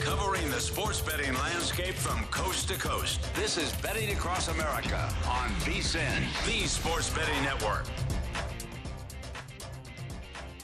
[0.00, 3.20] Covering the sports betting landscape from coast to coast.
[3.34, 7.86] This is Betting Across America on VSIN, the Sports Betting Network.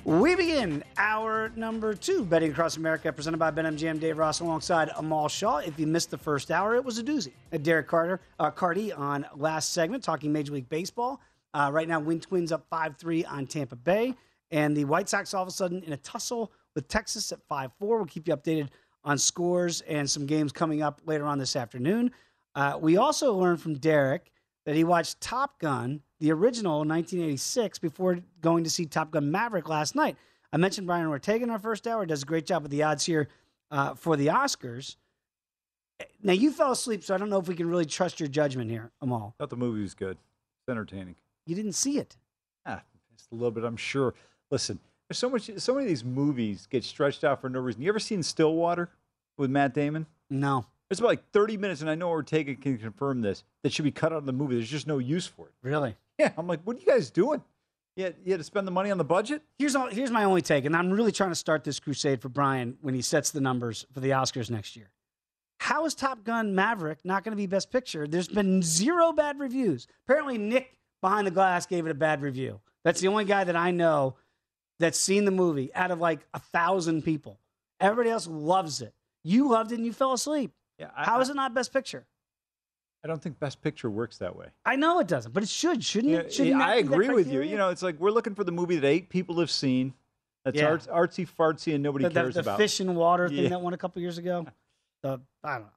[0.05, 4.01] We begin our number two, Betting Across America, presented by Ben BetMGM.
[4.01, 5.59] Dave Ross alongside Amal Shaw.
[5.59, 7.33] If you missed the first hour, it was a doozy.
[7.53, 11.21] Uh, Derek Carter, uh, Carty on last segment, talking Major League Baseball.
[11.55, 14.15] Uh, right now, Win Twins up 5 3 on Tampa Bay.
[14.51, 17.73] And the White Sox all of a sudden in a tussle with Texas at 5
[17.81, 17.97] 4.
[17.97, 18.69] We'll keep you updated
[19.03, 22.13] on scores and some games coming up later on this afternoon.
[22.55, 24.31] Uh, we also learned from Derek
[24.65, 29.69] that he watched Top Gun, the original 1986, before going to see Top Gun Maverick
[29.69, 30.17] last night.
[30.53, 33.05] I mentioned Brian Ortega in our first hour, does a great job with the odds
[33.05, 33.27] here
[33.73, 34.95] uh, for the Oscars.
[36.23, 38.71] Now, you fell asleep, so I don't know if we can really trust your judgment
[38.71, 39.35] here, Amal.
[39.39, 40.17] Thought the movie was good.
[40.17, 41.17] It's entertaining.
[41.45, 42.17] You didn't see it.
[42.65, 42.83] Ah,
[43.17, 44.15] just a little bit, I'm sure.
[44.53, 44.79] Listen,
[45.13, 45.51] so much.
[45.57, 47.83] So many of these movies get stretched out for no reason.
[47.83, 48.91] You ever seen Stillwater
[49.37, 50.07] with Matt Damon?
[50.31, 50.67] No.
[50.91, 53.45] It's about like 30 minutes, and I know Ortega can confirm this.
[53.63, 54.55] That should be cut out of the movie.
[54.55, 55.53] There's just no use for it.
[55.63, 55.97] Really?
[56.19, 56.33] Yeah.
[56.37, 57.43] I'm like, what are you guys doing?
[57.97, 59.43] You had, you had to spend the money on the budget.
[59.59, 62.29] Here's all, here's my only take, and I'm really trying to start this crusade for
[62.29, 64.91] Brian when he sets the numbers for the Oscars next year.
[65.59, 68.07] How is Top Gun Maverick not going to be Best Picture?
[68.07, 69.89] There's been zero bad reviews.
[70.07, 72.61] Apparently, Nick behind the glass gave it a bad review.
[72.85, 74.15] That's the only guy that I know
[74.79, 77.39] that's seen the movie out of like a thousand people.
[77.81, 78.93] Everybody else loves it.
[79.25, 80.53] You loved it and you fell asleep.
[80.79, 80.91] Yeah.
[80.97, 82.07] I, How is it not Best Picture?
[83.05, 84.47] I don't think Best Picture works that way.
[84.65, 86.33] I know it doesn't, but it should, shouldn't Yeah, it?
[86.33, 87.43] Shouldn't that I agree with you.
[87.43, 89.95] You know, it's like we're looking for the movie that eight people have seen.
[90.45, 90.67] That's Yeah.
[90.71, 92.59] arts, artsy fartsy and nobody the, the- cares the about.
[92.59, 93.49] fish and water thing Yeah.
[93.51, 94.47] that won a couple years ago.
[95.03, 95.69] The I don't know.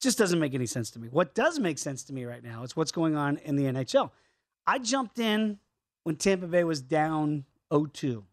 [0.00, 1.08] Just doesn't make any sense to me.
[1.08, 4.10] What does make sense to me right now is what's going on in the NHL.
[4.66, 5.58] I jumped in
[6.04, 8.24] when Tampa Bay was down 0-2 to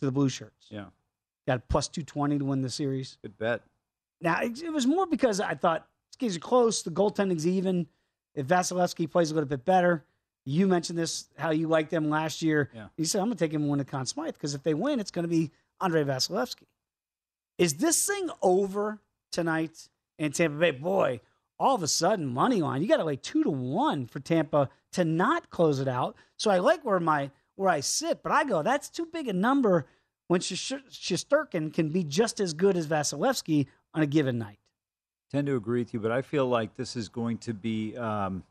[0.00, 0.66] the Blue Shirts.
[0.70, 0.86] Yeah,
[1.46, 3.18] Got a plus 220 to win the series.
[3.22, 3.62] good bet.
[4.20, 6.82] Now, it, it was more because I thought these games are close.
[6.82, 7.86] The goaltending's even.
[8.34, 10.04] If Vasilevsky plays a little bit better,
[10.44, 12.70] you mentioned this, how you liked them last year.
[12.74, 12.86] Yeah.
[12.96, 14.74] You said, I'm going to take him to win the Conn Smythe because if they
[14.74, 16.66] win, it's going to be Andre Vasilevsky.
[17.58, 20.70] Is this thing over tonight in Tampa Bay?
[20.70, 21.20] Boy,
[21.58, 24.68] all of a sudden, money line, you got to lay two to one for Tampa
[24.92, 26.16] to not close it out.
[26.36, 29.32] So I like where my where I sit, but I go, that's too big a
[29.32, 29.86] number
[30.28, 34.58] when Shesterkin can be just as good as Vasilevsky on a given night.
[35.32, 37.96] I Tend to agree with you, but I feel like this is going to be
[37.96, 38.44] um,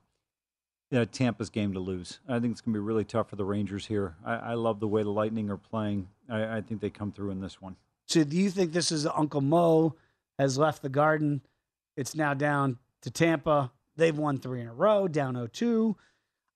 [0.91, 2.19] you know, Tampa's game to lose.
[2.27, 4.15] I think it's going to be really tough for the Rangers here.
[4.25, 6.09] I, I love the way the Lightning are playing.
[6.29, 7.77] I, I think they come through in this one.
[8.07, 9.95] So do you think this is Uncle Mo
[10.37, 11.41] has left the garden?
[11.95, 13.71] It's now down to Tampa.
[13.95, 15.95] They've won three in a row, down 0-2.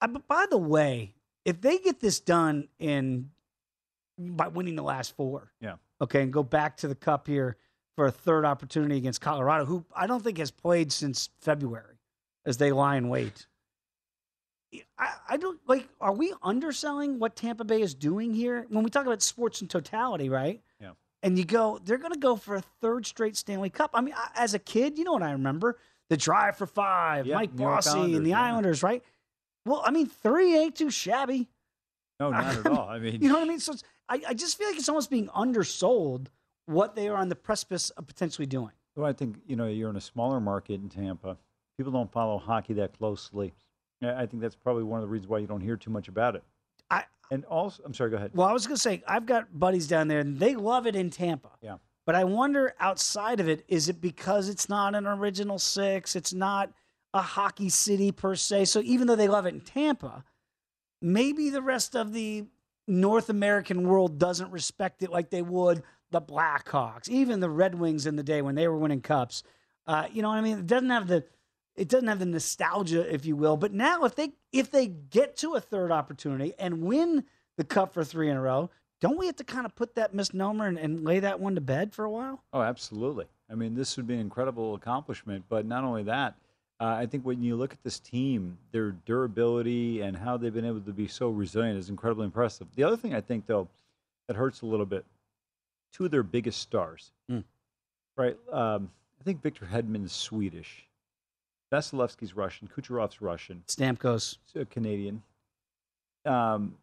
[0.02, 1.15] Uh, but by the way,
[1.46, 3.30] if they get this done in
[4.18, 5.52] by winning the last four.
[5.62, 5.76] Yeah.
[6.02, 7.56] Okay, and go back to the cup here
[7.96, 12.00] for a third opportunity against Colorado, who I don't think has played since February
[12.46, 13.48] as they lie in wait.
[14.98, 15.88] I, I don't like.
[16.02, 19.68] Are we underselling what Tampa Bay is doing here when we talk about sports in
[19.70, 20.62] totality, right?
[20.82, 20.92] Yeah.
[21.24, 23.92] And you go, they're going to go for a third straight Stanley Cup.
[23.94, 25.78] I mean, I, as a kid, you know what I remember?
[26.10, 28.42] The drive for five, Yeah, Mike Bossy and the yeah.
[28.42, 29.02] Islanders, right?
[29.66, 31.50] Well, I mean, three ain't too shabby.
[32.20, 32.88] No, not at all.
[32.88, 33.60] I mean, You know what I mean?
[33.60, 36.30] So it's, I, I just feel like it's almost being undersold
[36.68, 38.72] what they are on the precipice of potentially doing.
[38.96, 41.38] Well, I think you know you're in a smaller market in Tampa.
[41.78, 43.54] People don't follow hockey that closely.
[44.02, 46.08] I I think that's probably one of the reasons why you don't hear too much
[46.08, 46.44] about it.
[46.90, 48.10] I And also, I'm sorry.
[48.12, 48.32] Go ahead.
[48.34, 51.10] well, I was gonna say I've got buddies down there and they love it in
[51.10, 51.50] Tampa.
[51.62, 51.78] Yeah.
[52.06, 56.16] But I wonder outside of it, is it because it's not an original six?
[56.16, 56.72] It's not
[57.16, 58.66] a hockey city per se.
[58.66, 60.26] So even though they love it in Tampa,
[61.02, 62.46] maybe the rest of the
[62.88, 65.82] North American world doesn't respect it like they would
[66.12, 69.44] the Blackhawks, even the Red Wings in the day when they were winning cups.
[69.88, 70.60] Uh, you know what I mean?
[70.60, 71.24] It doesn't have the
[71.76, 73.58] it doesn't have the nostalgia, if you will.
[73.58, 77.24] But now if they if they get to a third opportunity and win
[77.58, 78.70] the cup for three in a row,
[79.00, 81.62] don't we have to kind of put that misnomer and, and lay that one to
[81.62, 82.44] bed for a while?
[82.52, 83.26] Oh, absolutely.
[83.50, 85.46] I mean, this would be an incredible accomplishment.
[85.48, 86.36] But not only that,
[86.80, 90.66] uh, I think when you look at this team, their durability and how they've been
[90.66, 92.68] able to be so resilient is incredibly impressive.
[92.76, 93.68] The other thing I think, though,
[94.28, 95.06] that hurts a little bit,
[95.94, 97.44] two of their biggest stars, Mm.
[98.18, 98.38] right?
[98.52, 98.92] Um,
[99.22, 100.86] I think Victor Hedman is Swedish.
[101.72, 102.68] Vasilevsky's Russian.
[102.68, 103.64] Kucherov's Russian.
[103.68, 104.38] Stamkos.
[104.56, 105.24] a Canadian.
[106.26, 106.76] Um,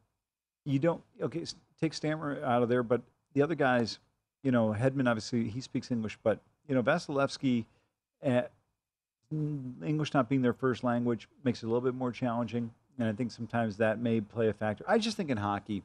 [0.64, 1.44] you don't okay.
[1.80, 3.00] Take Stammer out of there, but
[3.34, 3.98] the other guys,
[4.44, 7.64] you know, Hedman obviously he speaks English, but you know Vasilevsky,
[8.24, 8.42] uh,
[9.32, 13.12] English not being their first language makes it a little bit more challenging, and I
[13.12, 14.84] think sometimes that may play a factor.
[14.86, 15.82] I just think in hockey,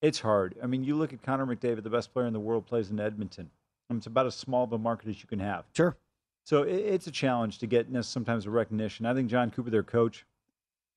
[0.00, 0.56] it's hard.
[0.62, 2.98] I mean, you look at Connor McDavid, the best player in the world, plays in
[2.98, 3.50] Edmonton.
[3.90, 5.64] It's about as small of a market as you can have.
[5.76, 5.96] Sure.
[6.44, 9.06] So it, it's a challenge to get sometimes a recognition.
[9.06, 10.24] I think Jon Cooper, their coach,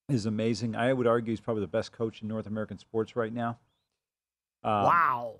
[0.09, 0.75] is amazing.
[0.75, 3.57] I would argue he's probably the best coach in North American sports right now.
[4.63, 5.35] Um, wow.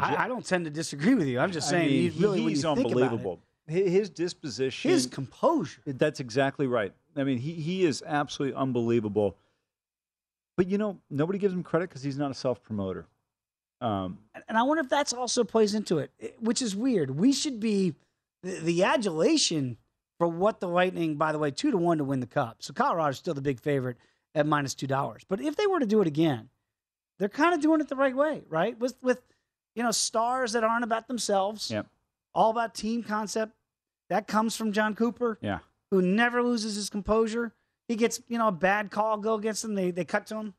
[0.00, 1.38] I, I don't tend to disagree with you.
[1.38, 3.40] I'm just I saying, mean, really, he's you think about it, unbelievable.
[3.70, 5.80] Hi- His disposition, his composure.
[5.86, 6.92] that's exactly right.
[7.16, 9.36] I mean, he, he is absolutely unbelievable.
[10.56, 13.06] But you know, nobody gives him credit because he's not a self promoter.
[13.80, 14.18] Um,
[14.48, 17.10] And I wonder if that's also plays into it, eh, which is weird.
[17.10, 17.94] We should be
[18.42, 19.76] the, the adulation
[20.18, 22.56] for what the Lightning, by the way, two to one to win the cup.
[22.60, 23.96] So Colorado's still the big favorite
[24.34, 25.22] at minus two dollars.
[25.28, 26.48] But if they were to do it again,
[27.20, 28.76] they're kind of doing it the right way, right?
[28.80, 29.22] With with
[29.76, 31.86] you know stars that aren't about themselves, Yep.
[32.34, 33.52] all about team concept.
[34.08, 35.58] That comes from Jon Cooper, yeah.
[35.90, 37.52] who never loses his composure.
[37.88, 40.54] He gets you know a bad call go against him, they they cut to him.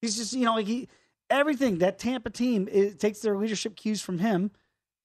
[0.00, 0.88] He's just you know like he
[1.30, 4.50] everything that Tampa team it takes their leadership cues from him,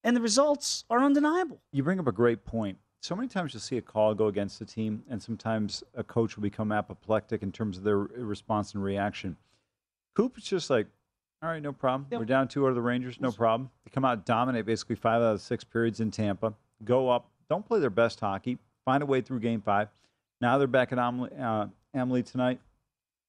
[0.04, 1.60] and the results are undeniable.
[1.72, 2.78] You bring up a great point.
[3.00, 6.36] So many times you'll see a call go against the team, and sometimes a coach
[6.36, 9.36] will become apoplectic in terms of their response and reaction.
[10.16, 10.88] Coop is just like,
[11.40, 12.08] all right, no problem.
[12.10, 12.18] Yep.
[12.18, 13.70] We're down two out of the Rangers, no problem.
[13.84, 16.54] They come out, dominate basically five out of six periods in Tampa,
[16.84, 19.88] go up, don't play their best hockey, find a way through game five.
[20.40, 22.60] Now they're back at Amalie, uh, Amalie tonight.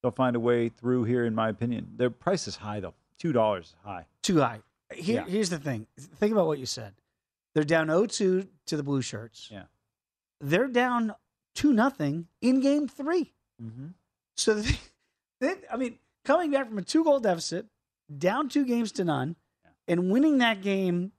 [0.02, 1.90] They'll find a way through here, in my opinion.
[1.98, 2.94] Their price is high, though.
[3.22, 4.06] $2 is high.
[4.24, 4.62] Too high.
[4.94, 5.32] Here, Yeah.
[5.32, 5.88] Here's the thing.
[5.98, 6.94] Think about what you said.
[7.54, 9.50] They're down 0-2 to the Blue Shirts.
[9.52, 9.64] Yeah.
[10.40, 11.16] They're down
[11.54, 13.34] two nothing in Game Three.
[13.62, 13.88] Mm-hmm.
[14.38, 14.80] So, they,
[15.42, 17.66] they, I mean, coming back from a two goal deficit,
[18.16, 19.36] down two games to none,
[19.88, 21.12] and winning that game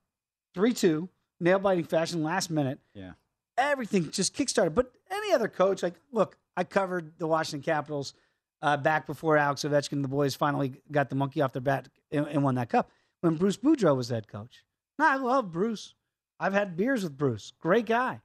[0.54, 1.09] 3 2,
[1.40, 3.12] nail biting fashion, last minute, Yeah.
[3.56, 4.75] everything just kickstarted.
[4.75, 8.14] But any other coach, like, look, I covered the Washington Capitals
[8.62, 11.87] uh, back before Alex Ovechkin and the boys finally got the monkey off their back
[12.11, 12.90] and, and won that cup
[13.23, 14.64] when Bruce Boudreau was head coach.
[14.99, 15.94] Now, I love Bruce.
[16.38, 17.52] I've had beers with Bruce.
[17.59, 18.20] Great guy.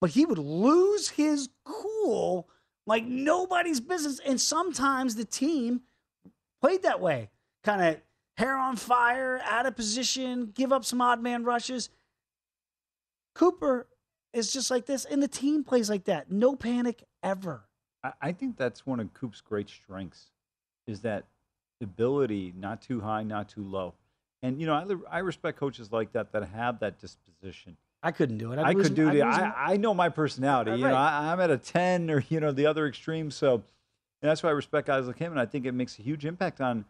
[0.00, 2.48] But he would lose his cool
[2.86, 4.20] like nobody's business.
[4.24, 5.82] And sometimes the team
[6.60, 7.30] played that way
[7.64, 8.00] kind of
[8.36, 11.88] hair on fire, out of position, give up some odd man rushes.
[13.34, 13.86] Cooper
[14.32, 16.30] is just like this, and the team plays like that.
[16.30, 17.64] No panic ever.
[18.02, 20.26] I, I think that's one of Coop's great strengths,
[20.86, 21.24] is that
[21.82, 23.94] ability, not too high, not too low.
[24.42, 27.76] And you know, I, I respect coaches like that that have that disposition.
[28.02, 28.58] I couldn't do it.
[28.58, 29.22] I'd I lose- could do I'd the.
[29.22, 29.72] I.
[29.72, 30.72] I know my personality.
[30.72, 30.94] Uh, You know.
[30.94, 33.30] I, I'm at a ten or you know the other extreme.
[33.30, 33.62] So, and
[34.22, 36.60] that's why I respect guys like him, and I think it makes a huge impact
[36.60, 36.84] on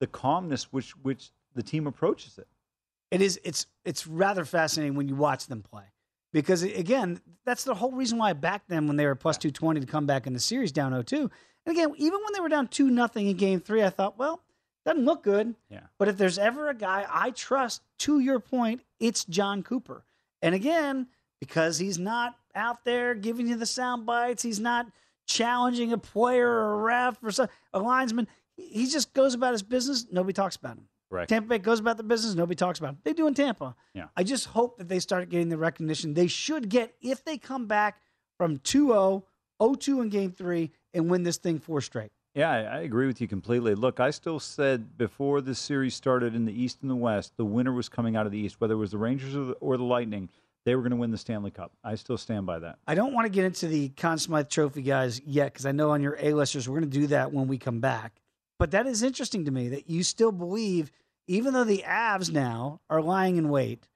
[0.00, 2.48] the calmness which which the team approaches it.
[3.14, 3.40] It is.
[3.44, 5.84] It's it's rather fascinating when you watch them play,
[6.32, 9.50] because again, that's the whole reason why I backed them when they were plus two
[9.50, 11.30] twenty to come back in the series down 0-2.
[11.66, 14.40] And again, even when they were down two nothing in Game Three, I thought, well,
[14.84, 15.54] Doesn't look good.
[15.70, 15.80] Yeah.
[15.98, 20.04] But if there's ever a guy I trust, to your point, it's Jon Cooper.
[20.42, 21.06] And again,
[21.40, 24.86] because he's not out there giving you the sound bites, he's not
[25.26, 28.28] challenging a player or a ref or a linesman.
[28.56, 30.06] He just goes about his business.
[30.12, 30.88] Nobody talks about him.
[31.14, 31.28] Right.
[31.28, 32.34] Tampa Bay goes about their business.
[32.34, 32.98] Nobody talks about him.
[33.04, 33.76] They do in Tampa.
[33.94, 34.06] Yeah.
[34.16, 37.66] I just hope that they start getting the recognition they should get if they come
[37.66, 38.00] back
[38.36, 39.24] from 2 0,
[39.62, 42.10] 0 2 in game three, and win this thing four straight.
[42.34, 43.76] Yeah, I, agree with you completely.
[43.76, 47.44] Look, I still said before the series started in the East and the West, the
[47.44, 49.76] winner was coming out of the East, whether it was the Rangers or the, or
[49.76, 50.28] the Lightning.
[50.64, 51.72] They were going to win the Stanley Cup.
[51.84, 52.78] I still stand by that.
[52.88, 55.90] I don't want to get into the Conn Smythe Trophy guys yet because I know
[55.90, 58.20] on your A-listers we're going to do that when we come back.
[58.58, 60.90] But that is interesting to me that you still believe,
[61.26, 63.86] even though the Avs now are lying in wait,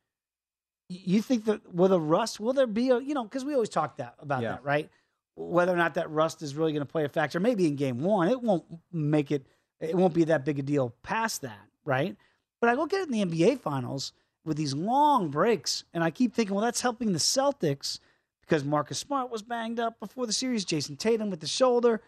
[0.89, 2.41] you think that will the rust?
[2.41, 4.53] Will there be a you know because we always talk that about Yeah.
[4.53, 4.89] that right?
[5.37, 8.01] Whether or not that rust is really going to play a factor, maybe in game
[8.01, 9.47] one it won't make it.
[9.81, 12.17] It won't be that big a deal past that, right?
[12.61, 14.13] But I look at it in the NBA finals
[14.45, 18.01] with these long breaks, and I keep thinking, well, that's helping the Celtics
[18.41, 22.01] because Marcus Smart was banged up before the series, Jayson Tatum with the shoulder.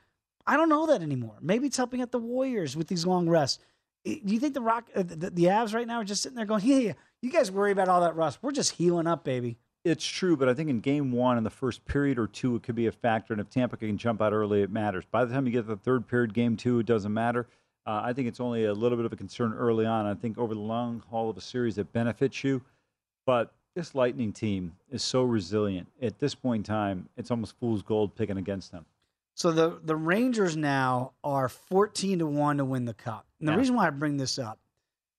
[0.47, 1.37] I don't know that anymore.
[1.41, 3.62] Maybe it's helping out the Warriors with these long rests.
[4.04, 6.47] Do you think the Rock, uh, the, the Avs right now are just sitting there
[6.47, 8.38] going, yeah, yeah, you guys worry about all that rust.
[8.42, 9.59] We're just healing up, baby.
[9.85, 12.62] It's true, but I think in game one, in the first period or two, it
[12.62, 13.33] could be a factor.
[13.33, 15.04] And if Tampa can jump out early, it matters.
[15.11, 17.47] By the time you get to the third period, game two, it doesn't matter.
[17.87, 20.07] Uh, I think it's only a little bit of a concern early on.
[20.07, 22.62] I think over the long haul of a series, it benefits you.
[23.25, 25.88] But this Lightning team is so resilient.
[26.02, 28.85] At this point in time, it's almost fool's gold picking against them.
[29.35, 33.26] So the the Rangers now are 14 to 1 to win the cup.
[33.40, 33.59] And the Yeah.
[33.59, 34.61] reason why I bring this up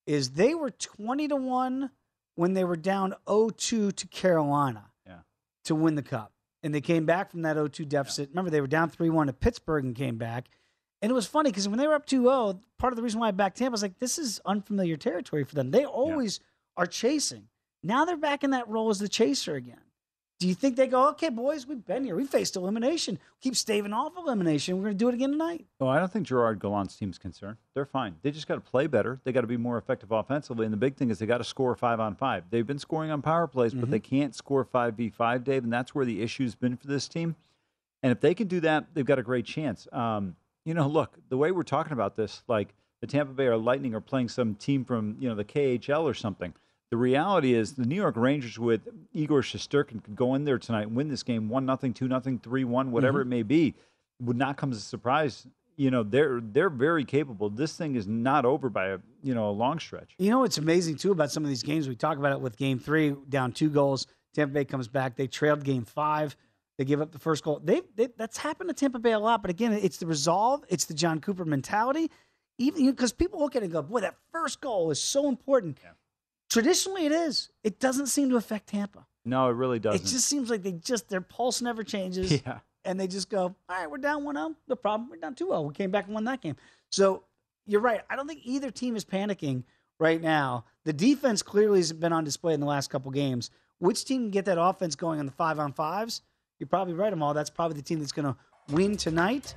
[0.05, 1.91] is they were 20 to 1
[2.35, 5.21] when they were down 0-2 to Carolina Yeah.
[5.65, 6.33] to win the cup.
[6.63, 8.29] And they came back from that 0-2 deficit.
[8.29, 10.49] Remember they were down 3-1 to Pittsburgh and came back.
[11.01, 13.29] And it was funny because when they were up 2-0, part of the reason why
[13.29, 15.71] I backed Tampa was like this is unfamiliar territory for them.
[15.71, 16.39] They always
[16.77, 17.49] are chasing.
[17.81, 19.81] Now they're back in that role as the chaser again.
[20.41, 22.15] Do you think they go, okay, boys, we've been here.
[22.15, 23.19] We faced elimination.
[23.41, 24.75] Keep staving off elimination.
[24.77, 25.67] We're going to do it again tonight.
[25.79, 27.57] Oh, I don't think Gerard Gallant's team's concerned.
[27.75, 28.15] They're fine.
[28.24, 29.19] They just got to play better.
[29.24, 30.65] They got to be more effective offensively.
[30.65, 32.45] And the big thing is they got to score five on five.
[32.50, 35.63] They've been scoring on power plays, but they can't score five v five, Dave.
[35.63, 37.36] And that's where the issue's been for this team.
[38.01, 39.88] And if they can do that, they've got a great chance.
[39.91, 43.57] Um, you know, look, the way we're talking about this, like the Tampa Bay or
[43.57, 46.55] Lightning are playing some team from you know the KHL or something.
[46.91, 48.81] The reality is the New York Rangers with
[49.13, 52.38] Igor Shesterkin could go in there tonight and win this game one nothing, two nothing,
[52.38, 53.31] three one, whatever mm-hmm.
[53.31, 53.74] it may be.
[54.19, 55.48] Would not come as a surprise.
[55.77, 57.50] You know they're they're very capable.
[57.50, 60.15] This thing is not over by a you know a long stretch.
[60.19, 61.88] You know what's amazing, too, about some of these games?
[61.88, 64.05] We talk about it with game three, down two goals.
[64.36, 65.15] Tampa Bay comes back.
[65.15, 66.36] They trailed game five.
[66.77, 67.62] They give up the first goal.
[67.63, 69.41] They, they That's happened to Tampa Bay a lot.
[69.41, 72.12] But again, it's the resolve, it's the Jon Cooper mentality.
[72.57, 75.79] Even because people look at it and go, boy, that first goal is so important.
[76.51, 77.50] Traditionally, it is.
[77.63, 79.08] It doesn't seem to affect Tampa.
[79.24, 80.01] No, it really doesn't.
[80.01, 82.41] It just seems like they just their pulse never changes.
[82.46, 82.60] Yeah.
[82.84, 84.55] And they just go, all right, we're down 1 0.
[84.67, 85.08] No problem.
[85.12, 85.62] We're down 2 0.
[85.62, 86.55] We came back and won that game.
[86.89, 87.24] So
[87.67, 88.01] you're right.
[88.10, 89.63] I don't think either team is panicking
[90.00, 90.65] right now.
[90.84, 93.51] The defense clearly has been on display in the last couple games.
[93.77, 96.24] Which team can get that offense going on the five on fives?
[96.58, 97.36] You're probably right, Amal.
[97.36, 98.36] That's probably the team that's going to
[98.74, 99.53] win tonight.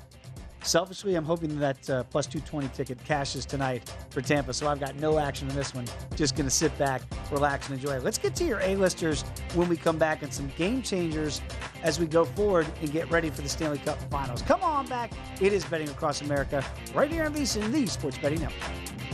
[0.64, 4.54] Selfishly, I'm hoping that uh, plus 220 ticket cashes tonight for Tampa.
[4.54, 5.84] So I've got no action in this one.
[6.16, 7.98] Just going to sit back, relax, and enjoy.
[8.00, 9.22] Let's get to your A-listers
[9.54, 11.42] when we come back and some game changers
[11.82, 14.40] as we go forward and get ready for the Stanley Cup Finals.
[14.40, 15.12] Come on back.
[15.40, 19.13] It is Betting Across America right here on VSiN, the Sports Betting Network.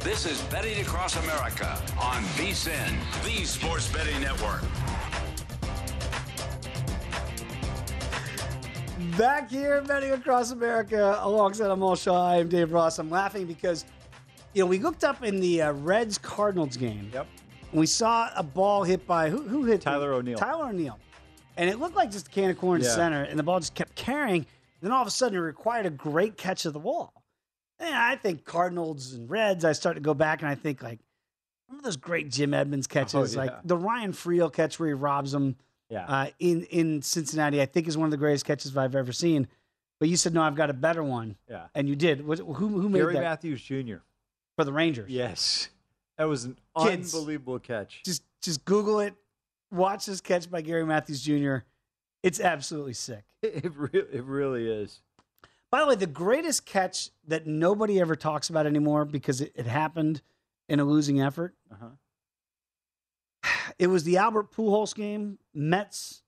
[0.00, 4.62] This is Betting Across America on VSIN, the Sports Betting Network.
[9.18, 12.30] Back here, betting across America, alongside Amal Shaw.
[12.30, 12.98] I'm Dave Ross.
[12.98, 13.84] I'm laughing because,
[14.54, 17.10] you know, we looked up in the uh, Reds Cardinals game.
[17.12, 17.26] Yep.
[17.72, 19.42] And we saw a ball hit by who?
[19.42, 20.38] Who hit Tyler O'Neill.
[20.38, 20.98] Tyler O'Neill,
[21.56, 22.88] and it looked like just a can of corn Yeah.
[22.94, 24.46] center, and the ball just kept carrying.
[24.80, 27.12] Then all of a sudden, it required a great catch of the wall.
[27.80, 29.64] I think Cardinals and Reds.
[29.64, 30.98] I start to go back and I think like,
[31.68, 33.50] remember those great Jim Edmonds catches, Oh, yeah.
[33.50, 35.56] like the Ryan Friel catch where he robs him.
[35.90, 36.04] Yeah.
[36.06, 37.62] uh, in in Cincinnati.
[37.62, 39.48] I think is one of the greatest catches I've ever seen.
[40.00, 41.36] But you said no, I've got a better one.
[41.48, 41.68] Yeah.
[41.74, 42.26] and you did.
[42.26, 43.96] Was who who made Gary that Matthews Jr.
[44.56, 45.10] for the Rangers?
[45.10, 45.70] Yes.
[46.18, 47.14] That was an Kids.
[47.14, 48.02] unbelievable catch.
[48.04, 49.14] Just just Google it.
[49.70, 51.58] Watch this catch by Gary Matthews Jr.
[52.22, 53.24] It's absolutely sick.
[53.42, 55.00] It, it, re- it really is.
[55.70, 59.66] By the way, the greatest catch that nobody ever talks about anymore because it, it
[59.66, 60.22] happened
[60.68, 61.54] in a losing effort.
[61.70, 61.86] Uh-huh.
[63.78, 66.22] It was the Albert Pujols game, Mets,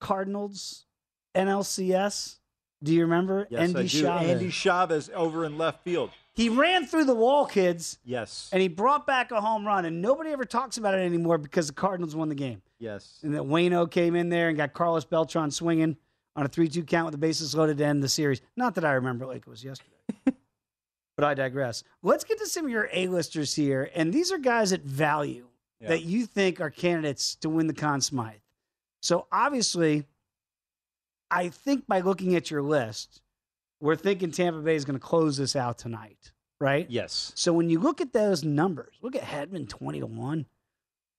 [0.00, 0.86] Cardinals,
[1.34, 2.36] NLCS.
[2.82, 3.48] Do you remember?
[3.50, 3.88] Yes, Endy I do.
[3.88, 4.30] Chavez.
[4.30, 6.10] Endy Chavez over in left field.
[6.34, 8.50] He ran through the wall, kids, Yes.
[8.52, 11.68] and he brought back a home run, and nobody ever talks about it anymore because
[11.68, 12.60] the Cardinals won the game.
[12.78, 13.20] Yes.
[13.22, 15.96] And that Waino came in there and got Carlos Beltran swinging
[16.36, 18.40] on a 3 2 count with the bases loaded to end the series.
[18.56, 19.90] Not that I remember like it was yesterday.
[21.16, 21.84] but I digress.
[22.02, 23.90] Let's get to some of your A-listers here.
[23.94, 25.46] And these are guys at value
[25.80, 25.88] Yeah.
[25.90, 28.40] that you think are candidates to win the Conn Smythe.
[29.00, 30.06] So obviously,
[31.30, 33.20] I think by looking at your list,
[33.80, 36.86] we're thinking Tampa Bay is going to close this out tonight, right?
[36.88, 37.32] Yes.
[37.34, 40.46] So when you look at those numbers, look at Hedman 20 to 1.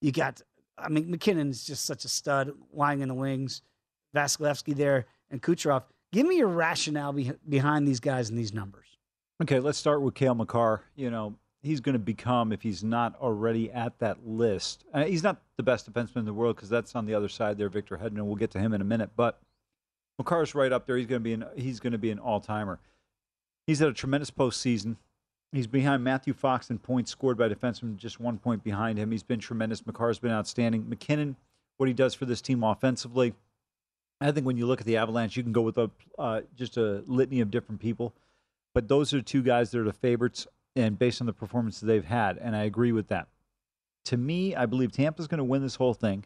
[0.01, 0.41] You got,
[0.77, 3.61] I mean, MacKinnon is just such a stud lying in the wings.
[4.15, 5.83] Vasilevsky there and Kucherov.
[6.11, 8.85] Give me your rationale be- behind these guys and these numbers.
[9.41, 10.81] Okay, let's start with Cale Makar.
[10.95, 15.23] You know, he's going to become, if he's not already at that list, uh, he's
[15.23, 17.97] not the best defenseman in the world because that's on the other side there, Victor
[17.97, 18.23] Hedman.
[18.25, 19.39] We'll get to him in a minute, but
[20.17, 20.95] Makar's right up there.
[20.97, 22.79] He's going to be an he's going to be an all timer.
[23.67, 24.95] He's had a tremendous postseason.
[25.51, 29.11] He's behind Matthew Fox in points scored by defensemen, just one point behind him.
[29.11, 29.81] He's been tremendous.
[29.81, 30.87] Makar's been outstanding.
[30.87, 31.35] MacKinnon,
[31.77, 33.33] what he does for this team offensively,
[34.21, 36.77] I think when you look at the Avalanche, you can go with a uh, just
[36.77, 38.13] a litany of different people,
[38.73, 42.05] but those are two guys that are the favorites, and based on the performances they've
[42.05, 43.27] had, and I agree with that.
[44.05, 46.25] To me, I believe Tampa's going to win this whole thing.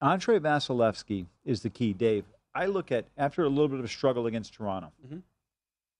[0.00, 2.24] Andre Vasilevsky is the key, Dave.
[2.54, 4.92] I look at after a little bit of a struggle against Toronto.
[5.06, 5.22] Mhm.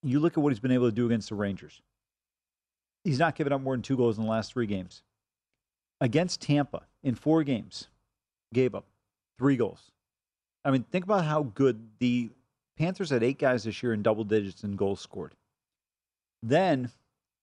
[0.03, 1.81] You look at what he's been able to do against the Rangers.
[3.05, 5.03] He's not given up more than two goals in the last three games.
[6.01, 7.89] Against Tampa in four games,
[8.53, 8.85] gave up
[9.39, 9.92] three goals.
[10.65, 12.31] I mean, think about how good the
[12.79, 15.35] Panthers had eight guys this year in double digits in goals scored.
[16.43, 16.91] Then,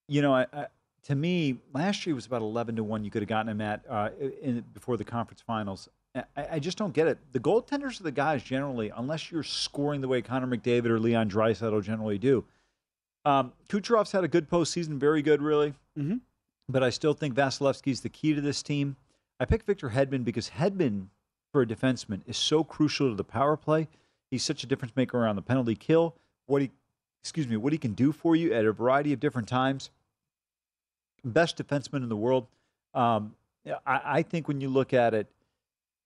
[0.07, 0.67] you know, I, I,
[1.03, 3.03] to me, last year was about eleven to one.
[3.03, 4.09] You could have gotten him at uh,
[4.41, 5.89] in, before the conference finals.
[6.15, 7.19] I, I just don't get it.
[7.31, 11.29] The goaltenders are the guys generally, unless you're scoring the way Connor McDavid or Leon
[11.29, 12.43] Draisaitl generally do.
[13.25, 15.73] Um, Kucherov's had a good postseason, very good, really.
[15.97, 16.17] Mm-hmm.
[16.67, 18.95] But I still think Vasilevsky's the key to this team.
[19.39, 21.07] I picked Victor Hedman because Hedman,
[21.51, 23.87] for a defenseman, is so crucial to the power play.
[24.31, 26.15] He's such a difference maker around the penalty kill.
[26.45, 26.71] What he,
[27.23, 29.89] excuse me, what he can do for you at a variety of different times.
[31.23, 32.47] best defenseman in the world.
[32.93, 33.35] Um,
[33.85, 35.27] I, I think when you look at it,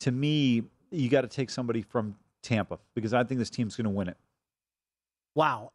[0.01, 3.85] to me, you got to take somebody from Tampa because I think this team's going
[3.85, 4.17] to win it.
[5.35, 5.71] Wow.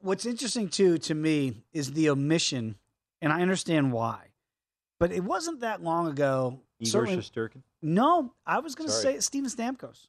[0.00, 2.76] What's interesting too to me is the omission,
[3.20, 4.28] and I understand why.
[4.98, 6.60] But it wasn't that long ago.
[6.82, 7.62] Igor certainly- Shesterkin.
[7.82, 9.14] No, I was going to Sorry.
[9.14, 10.06] say Steven Stamkos.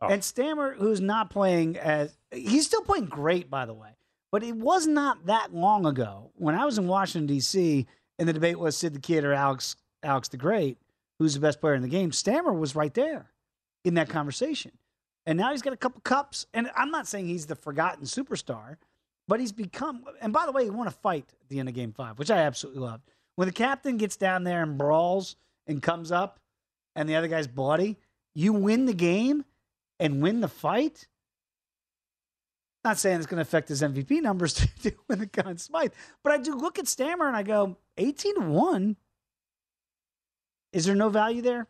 [0.00, 0.08] Oh.
[0.08, 3.96] And Stammer, who's not playing as he's still playing great, by the way.
[4.30, 7.86] But it was not that long ago when I was in Washington D.C.
[8.18, 10.78] and the debate was Sid the Kid or Alex Alex the Great,
[11.18, 12.12] who's the best player in the game.
[12.12, 13.30] Stammer was right there
[13.84, 14.72] in that conversation,
[15.26, 16.46] and now he's got a couple cups.
[16.54, 18.76] And I'm not saying he's the forgotten superstar,
[19.26, 20.04] but he's become.
[20.20, 22.30] And by the way, he won a fight at the end of Game Five, which
[22.30, 23.02] I absolutely loved.
[23.36, 25.36] When the captain gets down there and brawls
[25.68, 26.40] and comes up,
[26.96, 27.96] and the other guy's bloody,
[28.34, 29.44] you win the game
[30.00, 31.06] and win the fight.
[32.84, 35.92] Not saying it's going to affect his MVP numbers to, to win the Conn Smythe,
[36.24, 38.96] but I do look at Stammer and I go, 18 to 1.
[40.72, 41.66] Is there no value there?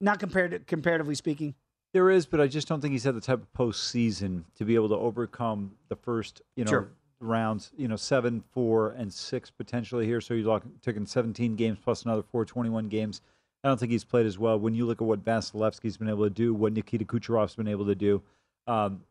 [0.00, 1.54] Not compared to, comparatively speaking.
[1.92, 4.74] There is, but I just don't think he's had the type of postseason to be
[4.74, 6.88] able to overcome the first, you know, Sure.
[7.22, 7.72] Rounds.
[7.76, 10.20] You know, seven, four, and six potentially here.
[10.20, 13.20] So you're lock- taking 17 games plus another four, 21 games.
[13.64, 14.58] I don't think he's played as well.
[14.58, 17.86] When you look at what Vasilevsky's been able to do, what Nikita Kucherov's been able
[17.86, 18.20] to do,
[18.66, 19.02] um,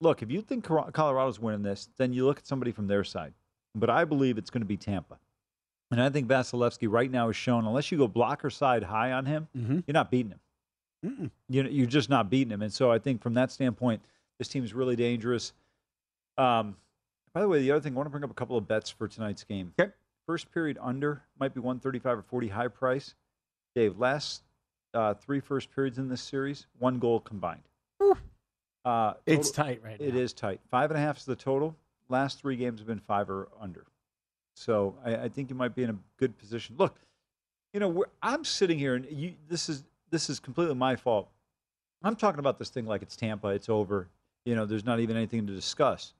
[0.00, 3.34] look, if you think Colorado's winning this, then you look at somebody from their side.
[3.74, 5.18] But I believe it's going to be Tampa.
[5.90, 9.26] And I think Vasilevsky right now has shown, unless you go blocker side high on
[9.26, 9.48] him,
[9.86, 10.40] you're not beating him.
[11.04, 11.30] Mm-mm.
[11.48, 12.62] You know, you're just not beating him.
[12.62, 14.00] And so I think from that standpoint,
[14.38, 15.52] this team is really dangerous.
[16.38, 16.76] Um,
[17.34, 18.90] by the way, the other thing, I want to bring up a couple of bets
[18.90, 19.72] for tonight's game.
[19.78, 19.92] Okay.
[20.26, 23.14] First period under might be 135 or 40 high price.
[23.74, 24.42] Dave, last
[24.94, 27.62] uh, three first periods in this series, one goal combined.
[28.84, 30.20] Uh, It's tight right It now.
[30.20, 30.60] is tight.
[30.70, 31.76] Five and a half is the total.
[32.08, 33.84] Last three games have been five or under.
[34.54, 36.76] So I, I think you might be in a good position.
[36.78, 36.96] Look,
[37.72, 41.28] you know, we're, I'm sitting here, and you, this is this is completely my fault.
[42.02, 44.08] I'm talking about this thing like it's Tampa, it's over.
[44.44, 46.14] You know, there's not even anything to discuss.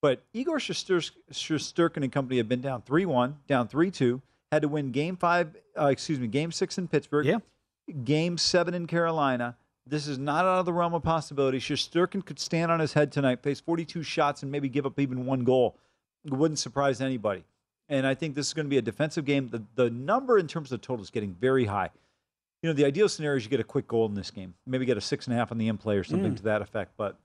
[0.00, 4.68] But Igor Shesterkin and company have been down three one, down three two, had to
[4.68, 7.38] win game five, uh, excuse me, game six in Pittsburgh, yeah,
[8.04, 9.56] game seven in Carolina.
[9.86, 11.58] This is not out of the realm of possibility.
[11.58, 15.24] Shesterkin could stand on his head tonight, face 42 shots, and maybe give up even
[15.24, 15.76] one goal.
[16.26, 17.44] It wouldn't surprise anybody.
[17.88, 19.48] And I think this is going to be a defensive game.
[19.48, 21.88] The, the number in terms of total is getting very high.
[22.62, 24.84] You know, the ideal scenario is you get a quick goal in this game, maybe
[24.84, 26.36] get a six and a half on the in play or something Mm.
[26.36, 27.16] to that effect, but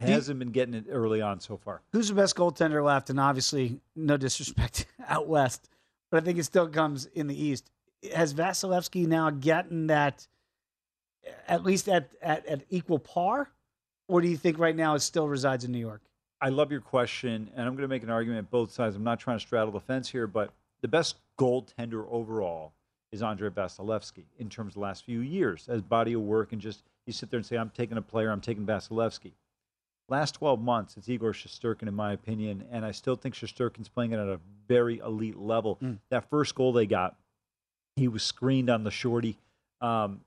[0.00, 1.82] hasn't been getting it early on so far.
[1.92, 3.10] Who's the best goaltender left?
[3.10, 5.68] And obviously, no disrespect out west,
[6.10, 7.70] but I think it still comes in the east.
[8.14, 10.26] Has Vasilevsky now gotten that
[11.46, 13.50] at least at, at, at equal par?
[14.06, 16.00] Or do you think right now it still resides in New York?
[16.40, 18.96] I love your question, and I'm going to make an argument both sides.
[18.96, 22.72] I'm not trying to straddle the fence here, but the best goaltender overall
[23.10, 26.60] is Andre Vasilevsky in terms of the last few years as body of work and
[26.60, 29.32] just you sit there and say, I'm taking a player, I'm taking Vasilevsky.
[30.10, 34.12] Last 12 months, it's Igor Shesterkin, in my opinion, and I still think Shesterkin's playing
[34.12, 35.76] it at a very elite level.
[36.10, 37.14] That first goal they got,
[37.96, 39.36] he was screened on the shorty.
[39.82, 40.20] Um,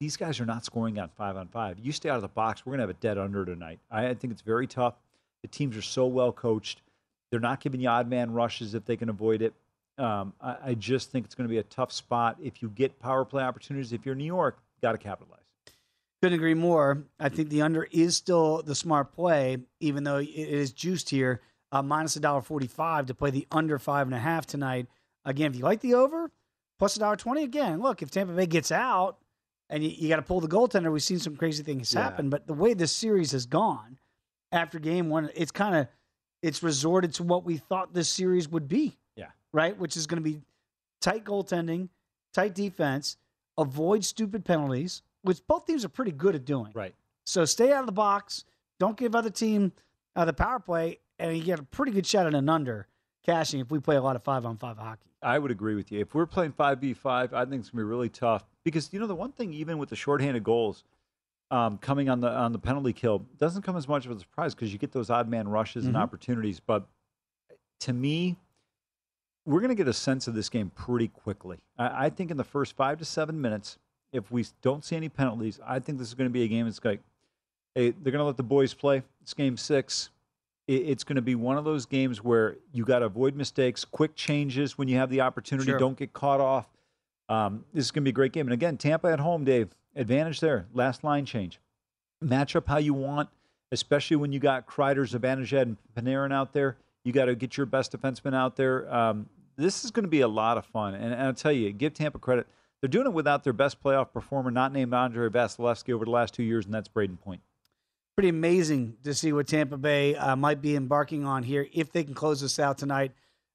[0.00, 1.78] these guys are not scoring on five on five.
[1.78, 3.80] You stay out of the box, we're going to have a dead under tonight.
[3.90, 4.94] I, I think it's very tough.
[5.42, 6.80] The teams are so well coached.
[7.30, 9.52] They're not giving you odd man rushes if they can avoid it.
[9.98, 12.38] Um, I, I just think it's going to be a tough spot.
[12.42, 15.35] If you get power play opportunities, if you're New York, got to capitalize.
[16.22, 17.04] Couldn't agree more.
[17.20, 21.40] I think the under is still the smart play, even though it is juiced here,
[21.72, 24.86] uh, minus a dollar forty-five to play the under five and a half tonight.
[25.24, 26.30] Again, if you like the over,
[26.78, 27.42] plus a dollar twenty.
[27.42, 29.18] Again, look, if Tampa Bay gets out
[29.68, 32.04] and you, you got to pull the goaltender, we've seen some crazy things Yeah.
[32.04, 32.30] happen.
[32.30, 33.98] But the way this series has gone
[34.52, 35.86] after game one, it's kind of
[36.42, 38.96] it's resorted to what we thought this series would be.
[39.16, 39.30] Yeah.
[39.52, 40.40] Right, which is going to be
[41.02, 41.88] tight goaltending,
[42.32, 43.16] tight defense,
[43.58, 46.70] avoid stupid penalties, which both teams are pretty good at doing.
[46.74, 46.94] Right.
[47.24, 48.44] So stay out of the box.
[48.78, 49.72] Don't give other team
[50.14, 52.86] uh, the power play, and you get a pretty good shot at an under
[53.24, 55.10] cashing if we play a lot of five on five hockey.
[55.22, 56.00] I would agree with you.
[56.00, 59.06] If we're playing 5v5, I think it's going to be really tough because you know
[59.06, 60.84] the one thing even with the shorthanded goals
[61.50, 64.54] um, coming on the on the penalty kill doesn't come as much of a surprise
[64.54, 66.00] because you get those odd man rushes and Mhm.
[66.00, 66.60] opportunities.
[66.60, 66.86] But
[67.80, 68.36] to me,
[69.46, 71.58] we're going to get a sense of this game pretty quickly.
[71.78, 73.78] I, I think in the first five to seven minutes,
[74.16, 76.66] if we don't see any penalties, I think this is going to be a game.
[76.66, 77.00] It's like
[77.76, 79.02] hey, they're going to let the boys play.
[79.22, 80.08] It's game six.
[80.66, 84.16] It's going to be one of those games where you got to avoid mistakes, quick
[84.16, 85.70] changes when you have the opportunity.
[85.70, 85.78] Sure.
[85.78, 86.66] Don't get caught off.
[87.28, 88.46] Um, this is going to be a great game.
[88.46, 90.66] And again, Tampa at home, Dave, advantage there.
[90.74, 91.60] Last line change.
[92.20, 93.28] Match up how you want,
[93.70, 96.76] especially when you got Kreider, Zibanejad, and Panarin out there.
[97.04, 98.92] You got to get your best defenseman out there.
[98.92, 100.94] Um, this is going to be a lot of fun.
[100.94, 102.48] And, and I'll tell you, give Tampa credit.
[102.86, 106.34] They're doing it without their best playoff performer, not named Andre Vasilevsky, over the last
[106.34, 107.40] two years, and that's Brayden Point.
[108.16, 112.04] Pretty amazing to see what Tampa Bay uh, might be embarking on here if they
[112.04, 113.10] can close this out tonight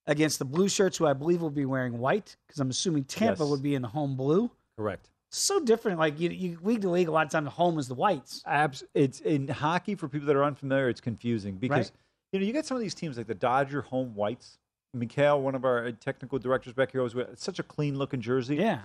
[0.05, 3.43] against the Blue Shirts, who I believe will be wearing white, because I'm assuming Tampa
[3.43, 3.49] Yes.
[3.49, 4.51] would be in the home blue.
[4.75, 5.09] Correct.
[5.29, 5.97] So different.
[5.97, 8.43] Like you, you league to league, a lot of times home is the whites.
[8.45, 10.89] Abs- it's in hockey for people that are unfamiliar.
[10.89, 11.91] It's confusing because Right.
[12.33, 14.57] you know you get some of these teams like the Dodger home whites.
[14.93, 18.19] Mikhail, one of our uh, technical directors back here, always it's such a clean looking
[18.19, 18.57] jersey.
[18.57, 18.81] Yeah,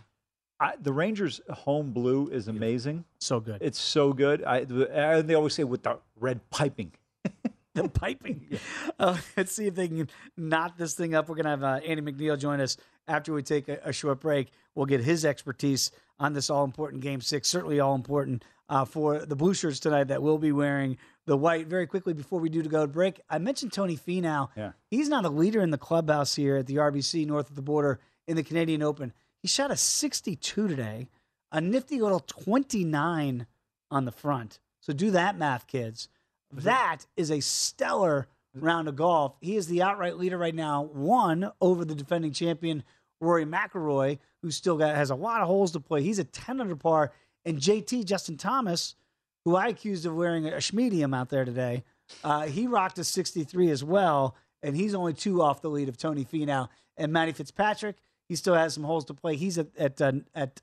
[0.59, 3.05] I, the Rangers home blue is amazing.
[3.19, 3.59] So good.
[3.61, 4.43] It's so good.
[4.45, 6.93] I the, and they always say with the red piping.
[7.75, 8.59] the piping.
[8.99, 11.29] Uh, let's see if they can knot this thing up.
[11.29, 14.21] We're going to have uh, Andy McNeil join us after we take a, a short
[14.21, 14.51] break.
[14.75, 19.19] We'll get his expertise on this all important game six, certainly all important uh, for
[19.25, 21.67] the blue shirts tonight that will be wearing the white.
[21.67, 24.49] Very quickly before we do to go to break, I mentioned Tony Finau.
[24.57, 24.73] Yeah.
[24.91, 28.01] He's not a leader in the clubhouse here at the RBC north of the border
[28.27, 29.13] in the Canadian Open.
[29.47, 31.07] He shot a 62 today,
[31.53, 33.47] a nifty little 29
[33.93, 34.59] on the front.
[34.81, 36.09] So do that math, kids.
[36.51, 39.37] That is a stellar round of golf.
[39.41, 42.83] He is the outright leader right now, one over the defending champion
[43.21, 46.03] Rory McIlroy, who still got has a lot of holes to play.
[46.03, 47.13] He's a 10 under par,
[47.45, 48.97] and JT Justin Thomas,
[49.45, 51.85] who I accused of wearing a schmedium out there today,
[52.25, 55.97] uh, he rocked a 63 as well, and he's only two off the lead of
[55.97, 57.95] Tony Finau and Matty Fitzpatrick.
[58.29, 59.37] He still has some holes to play.
[59.37, 60.63] He's at at uh, at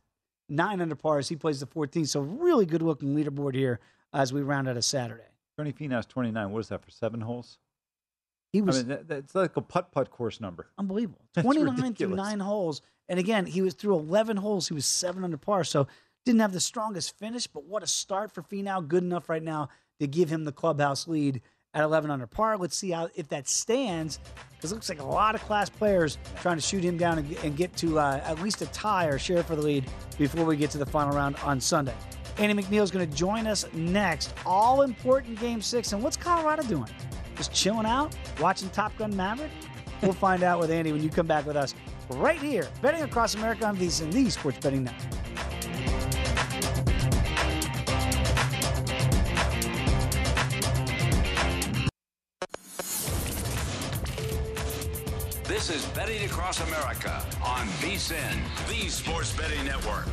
[0.49, 2.05] nine under par as he plays the 14.
[2.05, 3.79] So really good looking leaderboard here
[4.13, 5.23] as we round out a Saturday.
[5.57, 6.51] Tony Finau's 29.
[6.51, 7.57] What is that for seven holes?
[8.51, 10.67] He was I mean, that, that's like a putt putt course number.
[10.77, 11.21] unbelievable.
[11.33, 12.83] That's 29 through nine holes.
[13.09, 14.67] And again, he was through 11 holes.
[14.67, 15.63] He was seven under par.
[15.63, 15.87] So
[16.23, 18.87] didn't have the strongest finish, but what a start for Finau.
[18.87, 21.41] Good enough right now to give him the clubhouse lead
[21.73, 22.57] at 11 under par.
[22.57, 24.19] Let's see how if that stands
[24.55, 27.29] because it looks like a lot of class players trying to shoot him down and,
[27.29, 30.45] get- and get to uh, at least a tie or share for the lead before
[30.45, 31.95] we get to the final round on Sunday.
[32.37, 34.33] Andy McNeil is going to join us next.
[34.45, 35.93] All important game six.
[35.93, 36.89] And what's Colorado doing?
[37.35, 39.51] Just chilling out, watching Top Gun Maverick?
[40.01, 41.73] We'll find out with Andy when you come back with us
[42.09, 45.22] right here, betting across America on VSiN, the Sports Betting Network.
[56.13, 60.05] Betting Across America on VSIN, the Sports Betting Network.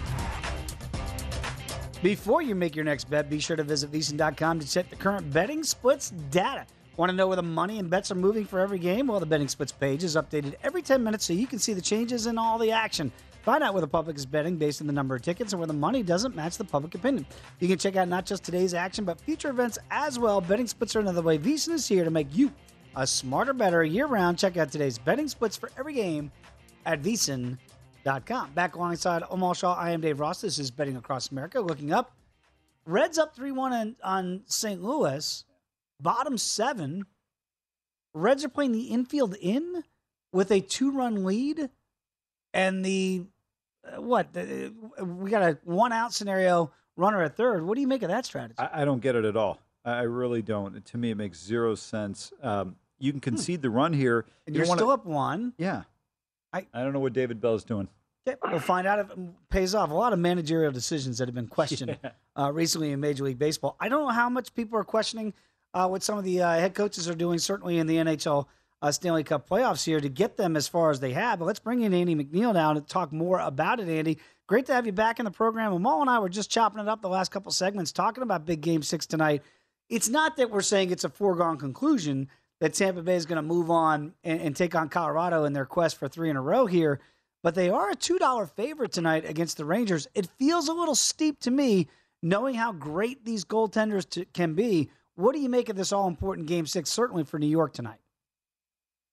[2.02, 5.30] Before you make your next bet, be sure to visit VSiN.com to check the current
[5.30, 6.64] betting splits data.
[6.96, 9.08] Want to know where the money and bets are moving for every game?
[9.08, 11.82] Well, the betting splits page is updated every 10 minutes so you can see the
[11.82, 13.12] changes in all the action.
[13.42, 15.66] Find out where the public is betting based on the number of tickets and where
[15.66, 17.26] the money doesn't match the public opinion.
[17.58, 20.40] You can check out not just today's action, but future events as well.
[20.40, 22.50] Betting splits are another way VSiN is here to make you
[22.96, 24.38] a smarter, better year round.
[24.38, 26.30] Check out today's betting splits for every game
[26.86, 28.52] at VSiN.com.
[28.52, 30.40] Back alongside Amal Shaw, I am Dave Ross.
[30.40, 31.60] This is Betting Across America.
[31.60, 32.12] Looking up,
[32.86, 34.82] Reds up 3 1 on, St.
[34.82, 35.44] Louis,
[36.00, 37.06] bottom seven.
[38.14, 39.84] Reds are playing the infield in
[40.32, 41.70] with a two run lead.
[42.52, 43.26] And the,
[43.84, 44.32] uh, what?
[44.32, 44.72] The,
[45.04, 47.64] we got a one out scenario, runner at third.
[47.64, 48.54] What do you make of that strategy?
[48.58, 49.60] I, I don't get it at all.
[49.98, 50.84] I really don't.
[50.86, 52.32] To me, it makes zero sense.
[52.42, 54.22] Um, you can concede the run here.
[54.22, 54.30] Hmm.
[54.46, 55.54] And You you're wanna- still up one.
[55.58, 55.82] Yeah.
[56.52, 57.88] I, I don't know what David Bell's doing.
[58.28, 59.90] Okay, we'll find out if it pays off.
[59.90, 61.96] A lot of managerial decisions that have been questioned
[62.36, 63.76] uh, recently in Major League Baseball.
[63.80, 65.32] I don't know how much people are questioning
[65.72, 68.46] uh, what some of the uh, head coaches are doing, certainly in the NHL
[68.82, 71.38] uh, Stanley Cup playoffs here to get them as far as they have.
[71.38, 74.18] But let's bring in Andy McNeil now to talk more about it, Andy.
[74.46, 75.72] Great to have you back in the program.
[75.72, 78.60] Amal and I were just chopping it up the last couple segments talking about big
[78.60, 79.42] game six tonight.
[79.90, 82.28] It's not that we're saying it's a foregone conclusion
[82.60, 85.66] that Tampa Bay is going to move on and, and take on Colorado in their
[85.66, 87.00] quest for three in a row here,
[87.42, 90.06] but they are a $2 favorite tonight against the Rangers.
[90.14, 91.88] It feels a little steep to me,
[92.22, 94.90] knowing how great these goaltenders t- can be.
[95.16, 97.98] What do you make of this all important game six, certainly for New York tonight?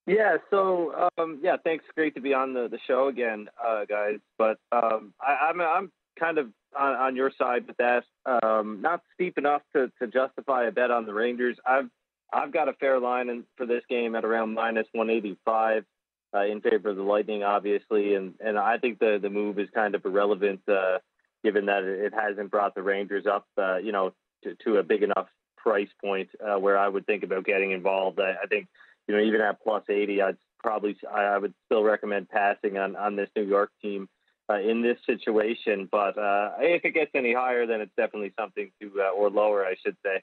[0.05, 1.83] Yeah, so um, yeah, thanks.
[1.95, 4.19] Great to be on the, the show again, uh, guys.
[4.37, 8.03] But um, I, I'm I'm kind of on, on your side with that.
[8.25, 11.57] Um, not steep enough to, to justify a bet on the Rangers.
[11.65, 11.89] I've
[12.31, 15.85] I've got a fair line in, for this game at around minus 185
[16.33, 19.69] uh, in favor of the Lightning, obviously, and and I think the the move is
[19.73, 20.99] kind of irrelevant uh,
[21.43, 24.13] given that it hasn't brought the Rangers up, uh, you know,
[24.43, 28.19] to, to a big enough price point uh, where I would think about getting involved.
[28.19, 28.67] I, I think
[29.07, 32.95] you know, even at plus 80, I'd probably, I I would still recommend passing on,
[32.95, 34.09] on this New York team
[34.49, 35.87] uh, in this situation.
[35.91, 39.65] But uh, if it gets any higher, then it's definitely something to, uh, or lower,
[39.65, 40.21] I should say,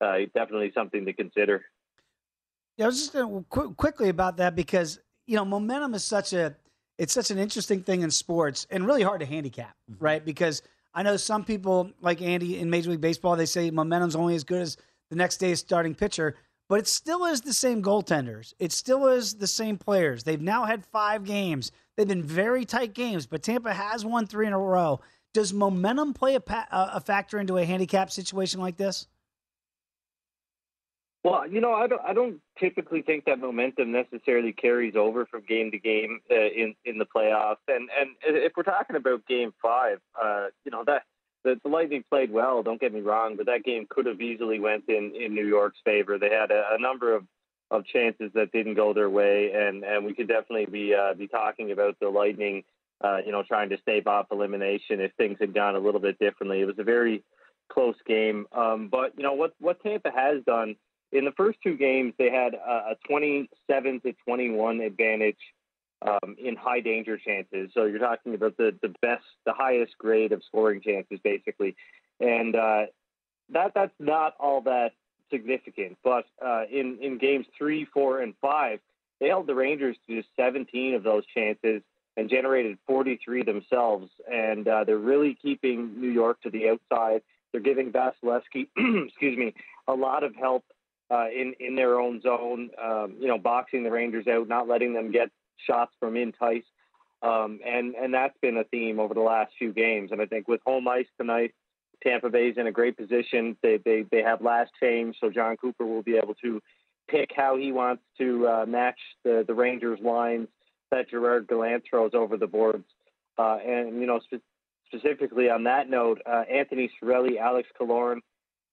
[0.00, 1.64] uh, definitely something to consider.
[2.76, 6.04] Yeah, I was just going to qu- quickly about that because you know, momentum is
[6.04, 6.54] such a
[6.98, 10.04] it's such an interesting thing in sports and really hard to handicap, Mm-hmm.
[10.04, 10.24] right?
[10.24, 10.62] Because
[10.94, 14.44] I know some people like Andy in Major League Baseball, they say momentum's only as
[14.44, 14.76] good as
[15.10, 16.36] the next day's starting pitcher,
[16.68, 18.54] but it still is the same goaltenders.
[18.58, 20.22] It still is the same players.
[20.24, 21.72] They've now had five games.
[21.96, 25.00] They've been very tight games, but Tampa has won three in a row.
[25.32, 29.06] Does momentum play a, pa- a factor into a handicap situation like this?
[31.24, 32.02] Well, you know, I don't.
[32.06, 36.74] I don't typically think that momentum necessarily carries over from game to game uh, in
[36.84, 37.64] in the playoffs.
[37.66, 41.04] And and if we're talking about Game Five, uh, you know that
[41.42, 42.62] the, the Lightning played well.
[42.62, 45.78] Don't get me wrong, but that game could have easily went in in New York's
[45.82, 46.18] favor.
[46.18, 47.24] They had a, a number of
[47.70, 51.28] of chances that didn't go their way, and and we could definitely be uh, be
[51.28, 52.64] talking about the Lightning,
[53.02, 56.18] uh, you know, trying to stave off elimination if things had gone a little bit
[56.18, 56.60] differently.
[56.60, 57.22] It was a very
[57.72, 60.76] close game, um, but you know what what Tampa has done
[61.14, 65.38] in the first two games, they had a 27 to 21 advantage
[66.02, 67.70] um, in high danger chances.
[67.72, 71.76] So you're talking about the, the best, the highest grade of scoring chances, basically.
[72.18, 72.86] And uh,
[73.50, 74.92] that that's not all that
[75.34, 75.98] significant.
[76.04, 78.78] But uh, in, in games three, four, and five,
[79.20, 81.82] they held the Rangers to just 17 of those chances
[82.16, 84.10] and generated 43 themselves.
[84.32, 87.22] And uh, they're really keeping New York to the outside.
[87.50, 88.68] They're giving Vasilevsky,
[89.08, 89.54] excuse me,
[89.88, 90.64] a lot of help
[91.10, 92.70] uh, in in their own zone.
[92.82, 96.64] Um, you know, boxing the Rangers out, not letting them get shots from in tight,
[97.22, 100.10] um, and and that's been a theme over the last few games.
[100.10, 101.54] And I think with home ice tonight,
[102.04, 103.56] Tampa Bay's in a great position.
[103.62, 106.60] They they they have last change, so Jon Cooper will be able to
[107.08, 110.48] pick how he wants to uh, match the the Rangers lines
[110.90, 112.84] that Gerard Gallant throws over the boards.
[113.36, 114.42] Uh, and you know, spe-
[114.86, 118.20] specifically on that note, uh, Anthony Cirelli, Alex Killorn.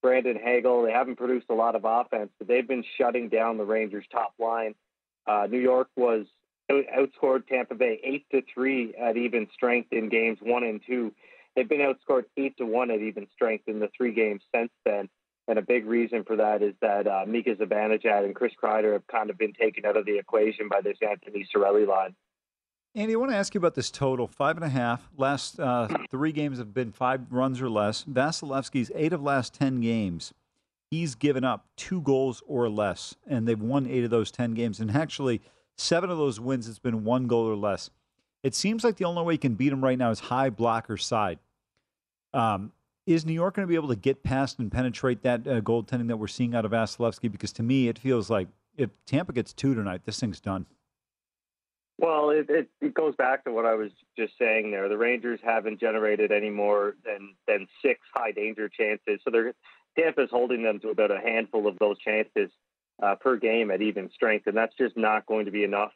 [0.02, 0.82] Brandon Hagel.
[0.82, 4.34] They haven't produced a lot of offense, but they've been shutting down the Rangers' top
[4.38, 4.74] line.
[5.28, 6.26] Uh, New York was
[6.70, 11.12] outscored Tampa Bay eight to three at even strength in games one and two.
[11.54, 15.08] They've been outscored eight to one at even strength in the three games since then.
[15.48, 19.06] And a big reason for that is that uh, Mika Zibanejad and Chris Kreider have
[19.08, 22.14] kind of been taken out of the equation by this Anthony Cirelli line.
[22.94, 25.08] Andy, I want to ask you about this total five and a half.
[25.16, 28.04] Last uh, three games have been five runs or less.
[28.04, 30.32] Vasilevsky's eight of last 10 games.
[30.90, 34.78] He's given up two goals or less, and they've won eight of those 10 games.
[34.78, 35.40] And actually,
[35.78, 37.88] seven of those wins, it's been one goal or less.
[38.42, 40.96] It seems like the only way you can beat him right now is high blocker
[40.96, 41.38] side.
[42.34, 42.72] Um,
[43.06, 46.08] is New York going to be able to get past and penetrate that uh, goaltending
[46.08, 47.30] that we're seeing out of Vasilevsky?
[47.30, 50.66] Because to me, it feels like if Tampa gets two tonight, this thing's done.
[51.98, 54.88] Well, it, it, it goes back to what I was just saying there.
[54.88, 59.20] The Rangers haven't generated any more than, than six high danger chances.
[59.24, 59.52] So they're,
[59.96, 62.50] Tampa's holding them to about a handful of those chances
[63.02, 64.46] uh, per game at even strength.
[64.46, 65.92] And that's just not going to be enough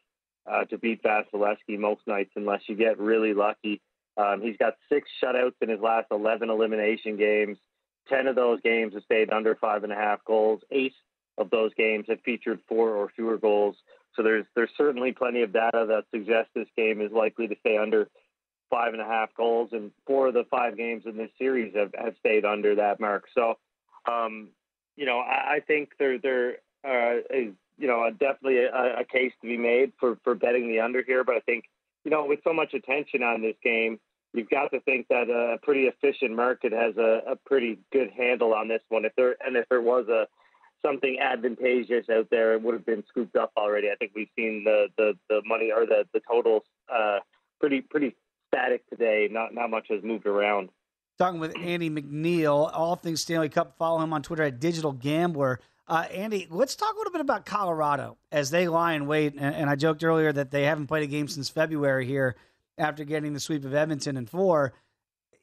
[0.51, 3.81] uh, to beat Vasilevsky most nights unless you get really lucky.
[4.17, 7.59] Um, he's got six shutouts in his last 11 elimination games.
[8.09, 10.63] 10 of those games have stayed under five and a half goals.
[10.71, 10.95] Eight
[11.39, 13.77] of those games have featured four or fewer goals.
[14.15, 17.77] So there's there's certainly plenty of data that suggests this game is likely to stay
[17.77, 18.09] under
[18.71, 21.93] five and a half goals, and four of the five games in this series have,
[21.97, 23.25] have stayed under that mark.
[23.35, 23.59] So,
[24.11, 24.49] um,
[24.97, 29.33] you know, I, I think there there uh, is you know definitely a, a case
[29.41, 31.25] to be made for for betting the under here.
[31.25, 31.65] But I think
[32.05, 33.99] you know with so much attention on this game,
[34.33, 38.55] you've got to think that a pretty efficient market has a, a pretty good handle
[38.55, 39.05] on this one.
[39.05, 40.27] If there and if there was a
[40.85, 43.91] something advantageous out there, it would have been scooped up already.
[43.91, 46.63] I think we've seen the the, the money or the the totals
[46.93, 47.19] uh,
[47.61, 48.15] pretty pretty
[48.49, 49.29] static today.
[49.31, 50.69] Not not much has moved around.
[51.19, 53.77] Talking with Andy McNeil, all things Stanley Cup.
[53.79, 55.61] Follow him on Twitter at Digital Gambler.
[55.89, 59.35] Uh, Andy, let's talk a little bit about Colorado as they lie in wait.
[59.35, 62.37] And, and I joked earlier that they haven't played a game since February here
[62.77, 64.75] after getting the sweep of Edmonton in four.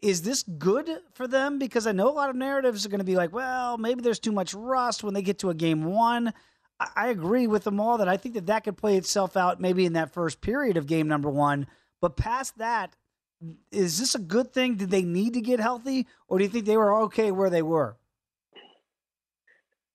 [0.02, 1.60] Is this good for them?
[1.60, 4.20] Because I know a lot of narratives are going to be like, well, maybe there's
[4.20, 6.34] too much rust when they get to a game one.
[6.78, 9.62] I, I agree with them all that I think that that could play itself out
[9.62, 11.68] maybe in that first period of game number one.
[12.02, 12.98] But past that,
[13.72, 14.76] is this a good thing?
[14.76, 17.62] Did they need to get healthy, or do you think they were okay where they
[17.62, 17.96] were?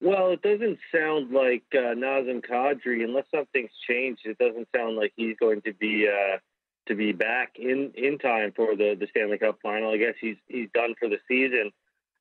[0.01, 4.23] Well, it doesn't sound like uh, Nazem Kadri, unless something's changed.
[4.25, 6.39] It doesn't sound like he's going to be uh,
[6.87, 9.93] to be back in, in time for the, the Stanley Cup final.
[9.93, 11.73] I guess he's he's done for the season.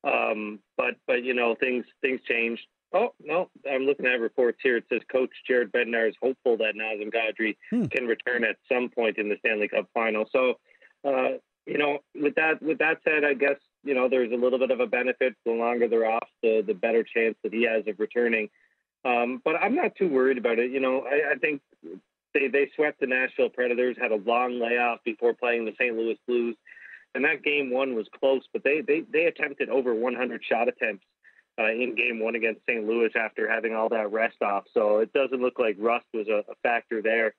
[0.04, 2.62] Um, but but you know things things changed.
[2.92, 4.76] Oh no, I'm looking at reports here.
[4.78, 7.84] It says Coach Jared Bednar is hopeful that Nazem Kadri Hmm.
[7.84, 10.24] can return at some point in the Stanley Cup final.
[10.32, 10.54] So
[11.04, 13.56] uh, you know, with that with that said, I guess
[13.88, 15.34] you know there's a little bit of a benefit.
[15.46, 18.50] The longer they're off, the the better chance that he has of returning.
[19.04, 20.70] Um, but I'm not too worried about it.
[20.70, 21.62] You know, I, I think
[22.34, 25.96] they they swept the Nashville Predators, had a long layoff before playing the St.
[25.96, 26.56] Louis Blues,
[27.14, 31.06] and that game one was close, but they they they attempted over 100 shot attempts
[31.58, 32.86] uh, in game one against St.
[32.86, 34.64] Louis after having all that rest off.
[34.74, 37.34] So it doesn't look like rust was a, a factor there.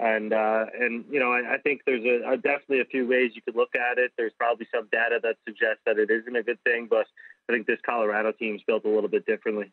[0.00, 3.32] And uh, and you know I, I think there's a, a, definitely a few ways
[3.34, 4.12] you could look at it.
[4.16, 7.06] There's probably some data that suggests that it isn't a good thing, but
[7.48, 9.72] I think this Colorado team's built a little bit differently.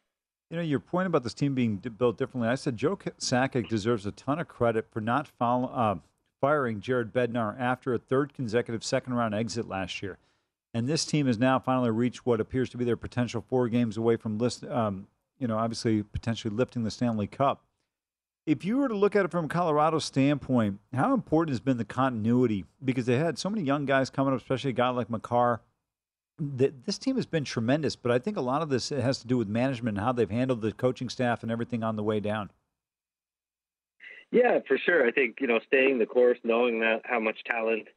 [0.50, 2.50] You know, your point about this team being built differently.
[2.50, 5.96] I said Joe Sakic deserves a ton of credit for not follow, uh,
[6.40, 10.18] firing Jared Bednar after a third consecutive second round exit last year.
[10.74, 13.98] And this team has now finally reached what appears to be their potential four games
[13.98, 15.08] away from list, um,
[15.40, 17.64] you know, obviously potentially lifting the Stanley Cup.
[18.46, 21.86] If you were to look at it from Colorado's standpoint, how important has been the
[21.86, 22.66] continuity?
[22.84, 25.62] Because they had so many young guys coming up, especially a guy like Makar.
[26.38, 29.38] This team has been tremendous, but I think a lot of this has to do
[29.38, 32.52] with management and how they've handled the coaching staff and everything on the way down.
[34.32, 35.08] Yeah, for sure.
[35.08, 37.88] I think you know staying the course, knowing that how much talent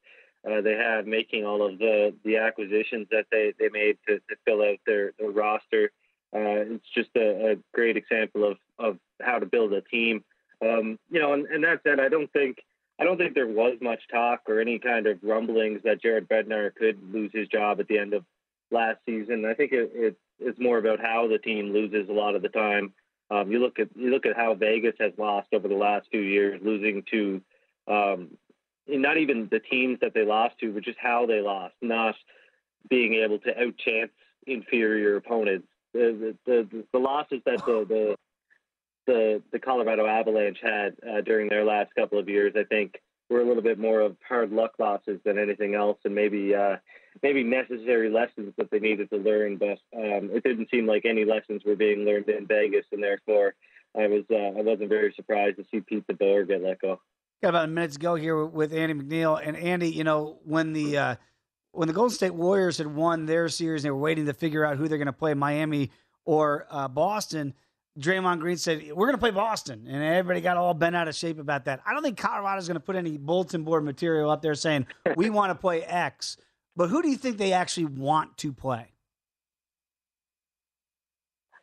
[0.48, 4.36] uh, they have, making all of the the acquisitions that they they made to, to
[4.46, 5.90] fill out their, their roster.
[6.34, 10.22] Uh, it's just a, a, great example of of how to build a team.
[10.60, 12.58] Um, you know, and, and that said, I don't think
[13.00, 16.74] I don't think there was much talk or any kind of rumblings that Jared Bednar
[16.74, 18.24] could lose his job at the end of
[18.70, 19.44] last season.
[19.44, 22.48] I think it, it, it's more about how the team loses a lot of the
[22.48, 22.92] time.
[23.30, 26.20] Um, you look at you look at how Vegas has lost over the last few
[26.20, 27.40] years, losing to
[27.86, 28.30] um,
[28.88, 32.14] not even the teams that they lost to, but just how they lost, not
[32.88, 34.10] being able to outchance
[34.46, 35.68] inferior opponents.
[35.92, 38.16] The the, the, the losses that the, the
[39.08, 43.40] the the Colorado Avalanche had uh, during their last couple of years, I think, were
[43.40, 46.76] a little bit more of hard luck losses than anything else, and maybe uh,
[47.22, 49.56] maybe necessary lessons that they needed to learn.
[49.56, 53.54] But um, it didn't seem like any lessons were being learned in Vegas, and therefore
[53.96, 57.00] I was uh, I wasn't very surprised to see Pete DeBoer get let go.
[57.42, 60.74] Got about a minute to go here with Andy McNeil, and Andy, you know when
[60.74, 61.16] the uh,
[61.72, 64.66] when the Golden State Warriors had won their series, and they were waiting to figure
[64.66, 65.90] out who they're going to play, Miami
[66.26, 67.54] or uh, Boston.
[67.98, 69.86] Draymond Green said, We're going to play Boston.
[69.88, 71.80] And everybody got all bent out of shape about that.
[71.86, 74.86] I don't think Colorado's going to put any bulletin board material up there saying,
[75.16, 76.36] We want to play X.
[76.76, 78.92] But who do you think they actually want to play?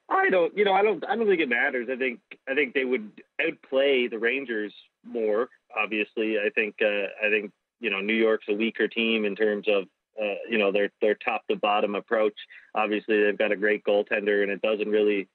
[0.09, 1.87] I don't, you know, I don't, I don't think it matters.
[1.91, 3.09] I think, I think they would
[3.41, 4.73] outplay the Rangers
[5.03, 5.49] more.
[5.75, 9.67] Obviously, I think, uh, I think, you know, New York's a weaker team in terms
[9.67, 9.85] of,
[10.21, 12.35] uh, you know, their their top to bottom approach.
[12.73, 15.27] Obviously, they've got a great goaltender, and it doesn't really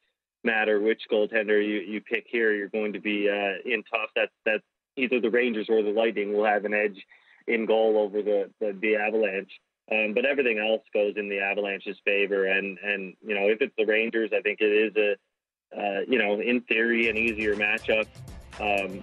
[0.45, 2.53] matter which goaltender you, you pick here.
[2.53, 4.11] You're going to be uh, in tough.
[4.17, 4.61] That that
[4.97, 7.05] either the Rangers or the Lightning will have an edge
[7.47, 9.53] in goal over the the, the Avalanche.
[9.93, 12.47] Um, but everything else goes in the Avalanche's favor.
[12.47, 15.17] And and you know if it's the Rangers, I think it is a
[15.77, 18.07] uh, you know in theory an easier matchup.
[18.61, 19.01] Um,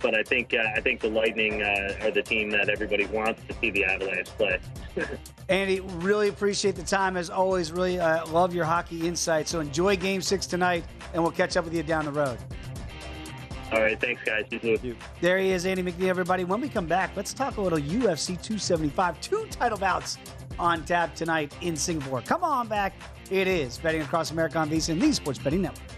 [0.00, 3.42] but I think uh, I think the Lightning uh, are the team that everybody wants
[3.48, 4.60] to see the Avalanche play.
[5.48, 7.72] Andy, really appreciate the time as always.
[7.72, 9.48] Really uh, love your hockey insight.
[9.48, 10.84] So enjoy Game Six tonight,
[11.14, 12.38] and we'll catch up with you down the road.
[13.72, 14.46] All right, thanks, guys.
[14.50, 16.44] You There he is, Andy McNeil, everybody.
[16.44, 19.20] When we come back, let's talk a little UFC 275.
[19.20, 20.16] Two title bouts
[20.58, 22.22] on tap tonight in Singapore.
[22.22, 22.94] Come on back.
[23.30, 25.97] It is Betting Across America on VSiN, the Sports Betting Network.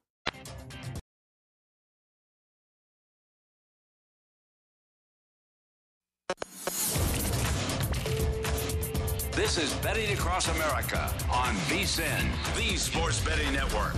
[9.33, 13.95] This is Betting Across America on VSIN, the Sports Betting Network.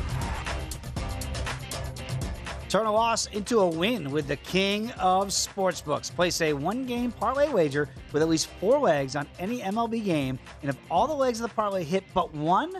[2.69, 6.11] Turn a loss into a win with the king of sportsbooks.
[6.11, 10.39] Place a one game parlay wager with at least four legs on any MLB game.
[10.61, 12.73] And if all the legs of the parlay hit but one,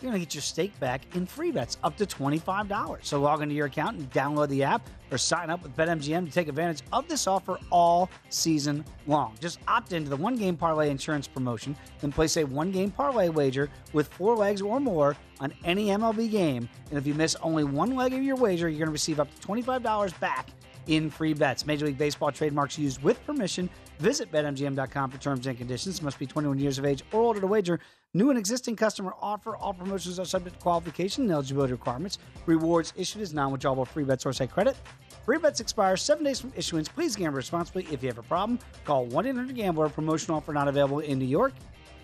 [0.00, 2.98] you're going to get your stake back in free bets up to $25.
[3.04, 6.32] So log into your account and download the app or sign up with BetMGM to
[6.32, 9.34] take advantage of this offer all season long.
[9.40, 13.28] Just opt into the one game parlay insurance promotion, then place a one game parlay
[13.28, 16.68] wager with four legs or more on any MLB game.
[16.90, 19.28] And if you miss only one leg of your wager, you're going to receive up
[19.34, 20.50] to $25 back
[20.88, 21.64] in free bets.
[21.64, 23.70] Major League Baseball trademarks used with permission.
[24.00, 26.02] Visit BetMGM.com for terms and conditions.
[26.02, 27.78] Must be 21 years of age or older to wager.
[28.14, 29.54] New and existing customer offer.
[29.56, 32.18] All promotions are subject to qualification and eligibility requirements.
[32.46, 34.76] Rewards issued as non-withdrawable free bets or site credit.
[35.24, 36.88] Free bets expire seven days from issuance.
[36.88, 37.86] Please gamble responsibly.
[37.92, 39.90] If you have a problem, call 1-800-GAMBLER.
[39.90, 41.52] Promotional offer not available in New York,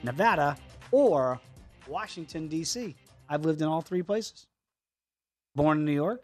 [0.02, 0.58] Nevada,
[0.90, 1.40] or
[1.88, 2.94] Washington, D.C.
[3.28, 4.46] I've lived in all three places.
[5.54, 6.22] Born in New York,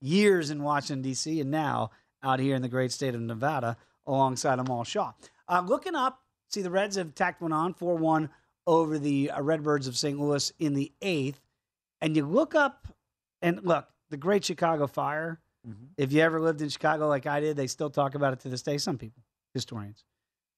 [0.00, 1.90] years in Washington, D.C., and now
[2.22, 3.76] out here in the great state of Nevada
[4.06, 5.12] alongside Amal Shaw.
[5.48, 8.28] Uh, looking up, see the Reds have tacked one on 4 1
[8.66, 10.18] over the uh, Redbirds of St.
[10.18, 11.40] Louis in the eighth.
[12.00, 12.88] And you look up
[13.42, 15.40] and look, the great Chicago Fire.
[15.66, 15.86] Mm-hmm.
[15.96, 18.48] If you ever lived in Chicago like I did, they still talk about it to
[18.48, 18.78] this day.
[18.78, 19.22] Some people,
[19.54, 20.04] historians.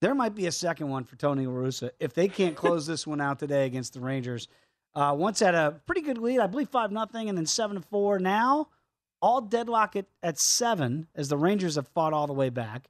[0.00, 3.06] There might be a second one for Tony La Russa if they can't close this
[3.06, 4.48] one out today against the Rangers.
[4.94, 7.82] Uh, once had a pretty good lead, I believe five nothing, and then seven to
[7.82, 8.18] four.
[8.18, 8.68] Now
[9.22, 12.88] all deadlock at, at seven as the Rangers have fought all the way back.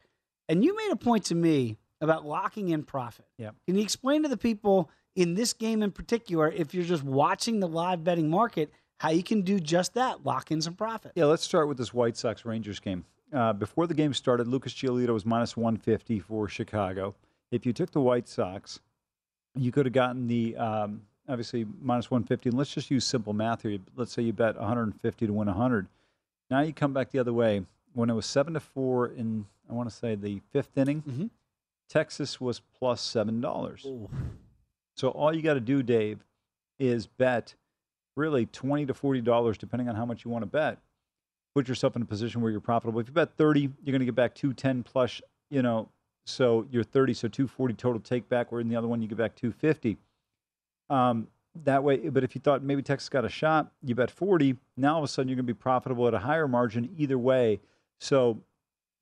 [0.49, 3.26] And you made a point to me about locking in profit.
[3.39, 3.51] Yeah.
[3.66, 7.61] Can you explain to the people in this game in particular, if you're just watching
[7.61, 11.12] the live betting market, how you can do just that, lock in some profit?
[11.14, 13.05] Yeah, let's start with this White Sox Rangers game.
[13.33, 17.14] Uh, before the game started, Lucas Giolito was minus 150 for Chicago.
[17.51, 18.80] If you took the White Sox,
[19.55, 22.51] you could have gotten the um, obviously minus 150.
[22.51, 23.78] And let's just use simple math here.
[23.97, 25.87] Let's say you bet 150 to win 100.
[26.53, 27.64] Now you come back the other way.
[27.94, 31.26] When it was seven to four in, I want to say the fifth inning, mm-hmm.
[31.88, 33.86] Texas was plus seven dollars.
[34.94, 36.18] So all you got to do, Dave,
[36.78, 37.55] is bet
[38.16, 40.76] really twenty to forty dollars, depending on how much you want to bet.
[41.55, 43.00] Put yourself in a position where you're profitable.
[43.00, 45.22] If you bet thirty, you're going to get back two ten plus.
[45.48, 45.88] You know,
[46.26, 48.53] so you're thirty, so two forty total take back.
[48.53, 49.96] Where in the other one you get back two fifty.
[50.90, 51.28] Um,
[51.64, 54.57] that way, but if you thought maybe Texas got a shot, you bet 40.
[54.76, 57.18] Now all of a sudden you're going to be profitable at a higher margin either
[57.18, 57.61] way.
[57.98, 58.42] So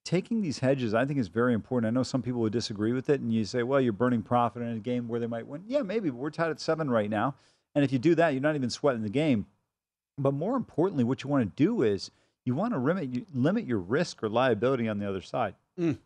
[0.05, 1.88] taking these hedges, I think, is very important.
[1.88, 4.62] I know some people would disagree with it, and you say, well, you're burning profit
[4.62, 5.62] in a game where they might win.
[5.66, 7.36] Yeah, maybe, but we're tied at seven right now.
[7.74, 9.46] And if you do that, you're not even sweating the game.
[10.18, 12.11] But more importantly, what you want to do is
[12.44, 15.55] you want to limit, limit your risk or liability on the other side.
[15.78, 15.98] Mm.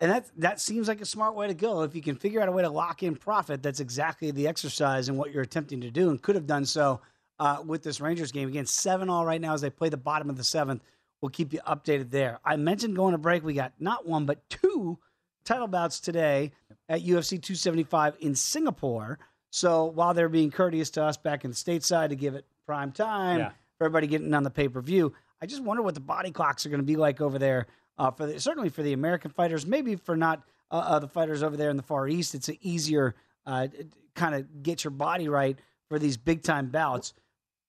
[0.00, 1.82] And that that seems like a smart way to go.
[1.82, 5.08] If you can figure out a way to lock in profit, that's exactly the exercise
[5.08, 7.00] and what you're attempting to do, and could have done so
[7.38, 8.48] uh, with this Rangers game.
[8.48, 10.82] Again, seven all right now as they play the bottom of the seventh.
[11.20, 12.38] We'll keep you updated there.
[12.46, 13.44] I mentioned going to break.
[13.44, 14.98] We got not one but two
[15.44, 16.52] title bouts today
[16.88, 19.18] at UFC 275 in Singapore.
[19.50, 22.92] So while they're being courteous to us back in the stateside to give it prime
[22.92, 23.50] time Yeah.
[23.76, 26.64] for everybody getting on the pay per view, I just wonder what the body clocks
[26.64, 27.66] are going to be like over there.
[28.00, 31.54] Uh, for the, certainly for the American fighters, maybe for not uh, the fighters over
[31.54, 33.68] there in the Far East, it's an easier uh,
[34.14, 35.58] kind of get your body right
[35.90, 37.12] for these big time bouts.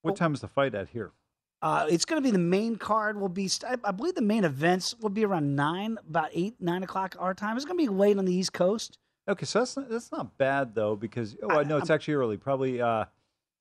[0.00, 1.12] What time is the fight at here?
[1.60, 3.20] Uh, it's going to be the main card.
[3.20, 6.82] Will be, I I believe, the main events will be around nine, about eight, nine
[6.82, 7.56] o'clock our time.
[7.56, 8.96] It's going to be late on the East Coast.
[9.28, 12.38] Okay, so that's not, that's not bad though because oh I, no, it's actually early.
[12.38, 13.04] Probably uh,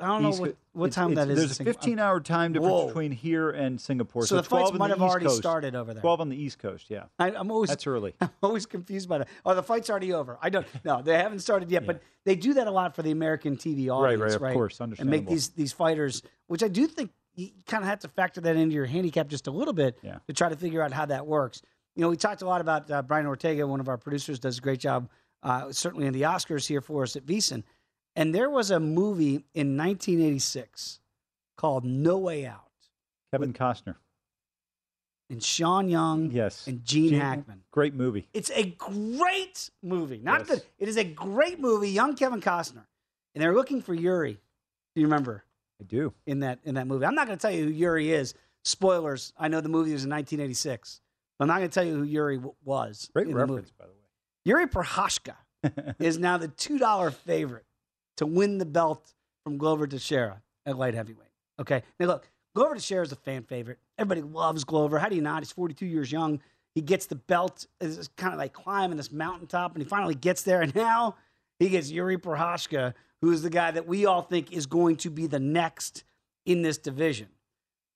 [0.01, 1.37] I don't know what, what time that is.
[1.37, 2.87] There's a 15 hour time difference Whoa.
[2.87, 4.25] between here and Singapore.
[4.25, 5.37] So the 12 fights might the have East already Coast.
[5.37, 6.01] started over there.
[6.01, 7.03] 12 on the East Coast, yeah.
[7.19, 8.13] I, I'm always That's early.
[8.21, 9.27] I'm always confused by that.
[9.45, 10.37] Oh, the fight's already over.
[10.41, 10.65] I don't.
[10.83, 11.85] No, they haven't started yet.
[11.85, 14.53] But they do that a lot for the American TV Right, audience, right, Right, of
[14.55, 15.17] course, understandable.
[15.17, 18.41] And make these these fighters, which I do think you kind of have to factor
[18.41, 20.17] that into your handicap just a little bit Yeah.
[20.27, 21.61] to try to figure out how that works.
[21.95, 24.57] You know, we talked a lot about uh, Brian Ortega, one of our producers, does
[24.57, 25.09] a great job,
[25.43, 27.63] uh, certainly in the Oscars here for us at VSiN.
[28.15, 30.99] And there was a movie in 1986
[31.57, 32.67] called No Way Out.
[33.31, 33.95] Kevin Costner.
[35.29, 36.67] And Sean Young Yes.
[36.67, 37.63] and Gene, Hackman.
[37.71, 38.27] Great movie.
[38.33, 40.17] It's a great movie.
[40.19, 40.47] Not Yes.
[40.49, 40.63] good.
[40.77, 41.89] It is a great movie.
[41.89, 42.85] Young Kevin Costner,
[43.33, 44.33] and they're looking for Yuri.
[44.33, 45.45] Do you remember
[45.79, 46.13] I do.
[46.25, 47.05] in that in that movie?
[47.05, 48.33] I'm not going to tell you who Yuri is.
[48.65, 49.31] Spoilers.
[49.37, 50.99] I know the movie was in 1986.
[51.39, 53.09] I'm not going to tell you who Yuri w- was.
[53.13, 53.53] Great in the movie.
[53.53, 53.97] reference, by the way.
[54.43, 55.35] Yuri Prochazka
[55.99, 57.65] is now the two dollar favorite
[58.21, 59.13] to win the belt
[59.43, 61.31] from Glover to Teixeira at light heavyweight.
[61.59, 63.79] Okay, now look, Glover to Teixeira is a fan favorite.
[63.97, 64.99] Everybody loves Glover.
[64.99, 65.41] How do you not?
[65.41, 66.39] He's 42 years young.
[66.75, 67.65] He gets the belt.
[67.79, 70.61] Is kind of like climbing this mountaintop, and he finally gets there.
[70.61, 71.15] And now
[71.59, 75.09] he gets Yuri Prochazka, who is the guy that we all think is going to
[75.09, 76.03] be the next
[76.45, 77.27] in this division.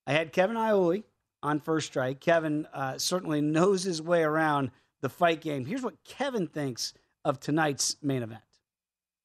[0.08, 1.04] I had Kevin Iole
[1.44, 2.20] on first strike.
[2.20, 4.72] Kevin uh, certainly knows his way around
[5.02, 5.66] the fight game.
[5.66, 8.42] Here's what Kevin thinks of tonight's main event.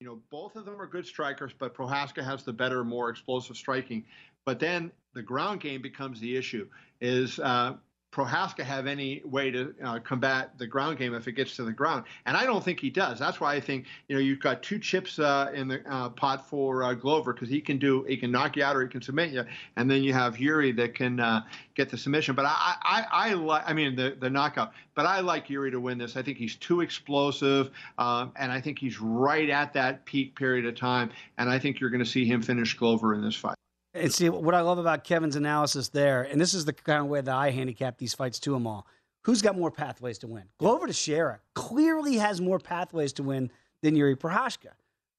[0.00, 3.56] You know, both of them are good strikers, but Prochazka has the better, more explosive
[3.56, 4.06] striking.
[4.46, 6.68] But then the ground game becomes the issue.
[7.02, 7.74] Is uh,
[8.12, 11.72] Prochazka have any way to uh, combat the ground game if it gets to the
[11.72, 12.04] ground?
[12.26, 13.18] And I don't think he does.
[13.18, 16.48] That's why I think you know you've got two chips uh, in the uh, pot
[16.48, 19.02] for uh, Glover because he can do he can knock you out or he can
[19.02, 19.44] submit you,
[19.76, 21.42] and then you have Yuri that can uh,
[21.74, 22.34] get the submission.
[22.34, 24.72] But I I, I like I mean the the knockout.
[24.94, 26.16] But I like Yuri to win this.
[26.16, 30.66] I think he's too explosive, um, and I think he's right at that peak period
[30.66, 31.10] of time.
[31.38, 33.59] And I think you're going to see him finish Glover in this fight.
[33.92, 37.06] And see what I love about Kevin's analysis there, and this is the kind of
[37.08, 38.86] way that I handicap these fights to them all.
[39.24, 40.44] Who's got more pathways to win?
[40.58, 43.50] Glover Teixeira clearly has more pathways to win
[43.82, 44.70] than Yuri Prochazka.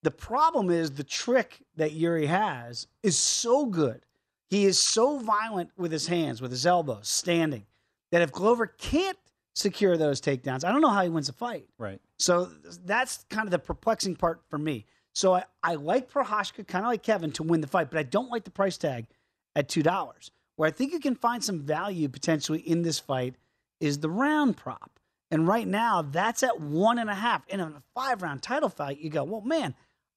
[0.03, 4.05] The problem is the trick that Yuri has is so good.
[4.49, 7.65] He is so violent with his hands, with his elbows, standing,
[8.11, 9.17] that if Glover can't
[9.53, 11.67] secure those takedowns, I don't know how he wins a fight.
[11.78, 12.01] Right.
[12.17, 12.49] So
[12.86, 14.86] that's kind of the perplexing part for me.
[15.14, 18.03] So I, I like Prochazka, kind of like Kevin, to win the fight, but I
[18.03, 19.07] don't like the price tag
[19.55, 20.32] at two dollars.
[20.55, 23.36] Where I think you can find some value potentially in this fight
[23.80, 24.99] is the round prop.
[25.32, 27.43] And right now, that's at one and a half.
[27.49, 29.74] And in a five round title fight, you go, well, man,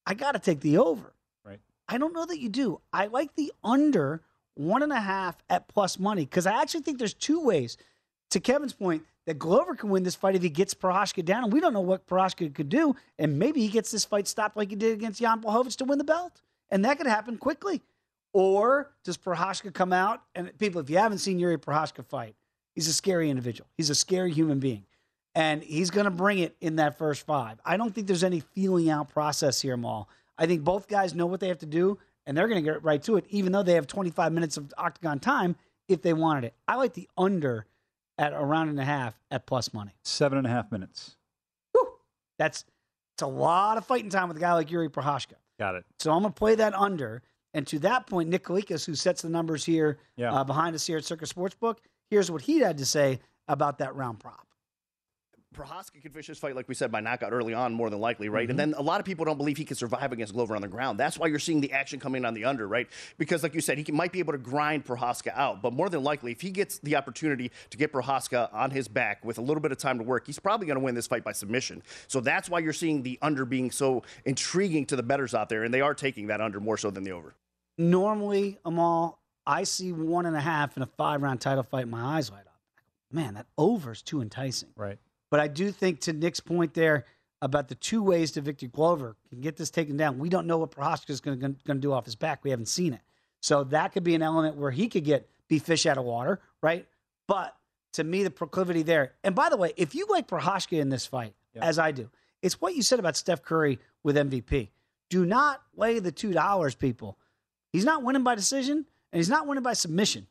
[0.07, 1.15] I got to take the over.
[1.45, 1.61] Right.
[1.89, 2.81] I don't know that you do.
[2.93, 4.23] I like the under
[4.55, 7.77] one and a half at plus money because I actually think there's two ways.
[8.31, 11.53] To Kevin's point, that Glover can win this fight if he gets Prochazka down, and
[11.53, 14.71] we don't know what Prochazka could do, and maybe he gets this fight stopped like
[14.71, 17.81] he did against Jan Blachowicz to win the belt, and that could happen quickly.
[18.33, 20.23] Or does Prochazka come out?
[20.35, 22.35] And people, if you haven't seen Yuri Prochazka fight,
[22.75, 23.69] he's a scary individual.
[23.77, 24.85] He's a scary human being,
[25.35, 27.59] and he's going to bring it in that first five.
[27.65, 30.09] I don't think there's any feeling out process here, Maul.
[30.37, 32.83] I think both guys know what they have to do, and they're going to get
[32.83, 35.57] right to it, even though they have 25 minutes of octagon time
[35.89, 36.55] if they wanted it.
[36.67, 37.67] I like the under
[38.19, 39.93] at a round and a half at plus money.
[40.05, 41.17] Seven and a half minutes.
[42.39, 42.65] That's
[43.15, 45.35] it's a lot of fighting time with a guy like Yuri Prochazka.
[45.59, 45.85] Got it.
[46.01, 47.23] So I'm going to play that under.
[47.53, 50.33] And to that point, Nick Kalikas, who sets the numbers here Yeah.
[50.35, 51.77] uh, behind us here at Circa Sportsbook,
[52.11, 54.49] here's what he had to say about that round prop.
[55.55, 58.29] Prochazka could finish this fight, like we said, by knockout early on, more than likely,
[58.29, 58.49] right?
[58.51, 58.73] And mm-hmm.
[58.73, 60.99] then a lot of people don't believe he can survive against Glover on the ground.
[60.99, 62.89] That's why you're seeing the action coming on the under, right?
[63.17, 65.89] Because, like you said, he can, might be able to grind Prochazka out, but more
[65.89, 69.43] than likely, if he gets the opportunity to get Prochazka on his back with a
[69.43, 71.83] little bit of time to work, he's probably going to win this fight by submission.
[72.09, 75.65] So that's why you're seeing the under being so intriguing to the betters out there,
[75.65, 77.35] and they are taking that under more so than the over.
[77.79, 82.17] Normally, Amal, I see one and a half in a five round title fight, my
[82.17, 82.55] eyes light up.
[83.11, 84.71] Man, that over is too enticing.
[84.77, 84.99] Right.
[85.35, 87.07] But I do think to Nick's point there
[87.43, 90.21] about the two ways to Victor Glover can get this taken down.
[90.21, 92.45] We don't know what Prochazka is going to do off his back.
[92.45, 93.01] We haven't seen it.
[93.41, 96.41] So that could be an element where he could get be fish out of water,
[96.63, 96.87] right?
[97.27, 97.53] But
[97.95, 99.15] to me, the proclivity there.
[99.25, 102.11] And by the way, if you like Prochazka in this fight, as I do,
[102.41, 104.69] it's what you said about Steph Curry with MVP.
[105.11, 107.19] Do not lay the two dollars, people.
[107.73, 110.29] He's not winning by decision, and he's not winning by submission.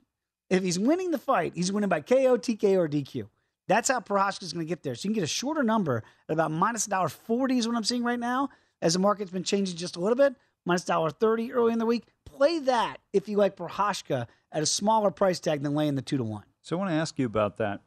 [0.50, 3.28] If he's winning the fight, he's winning by KO, TKO, or DQ.
[3.68, 4.96] That's how Prochazka is going to get there.
[4.96, 7.84] So you can get a shorter number at about minus dollar forty is what I'm
[7.84, 8.50] seeing right now,
[8.82, 10.36] as the market's been changing just a little bit.
[10.66, 12.04] Minus dollar thirty early in the week.
[12.26, 16.18] Play that if you like Prochazka at a smaller price tag than laying the two
[16.18, 16.44] to one.
[16.62, 17.82] So I want to ask you about that.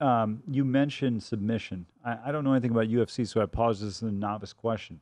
[0.00, 1.86] Um, you mentioned submission.
[2.04, 5.00] I, I don't know anything about UFC, so I pause this as a novice question.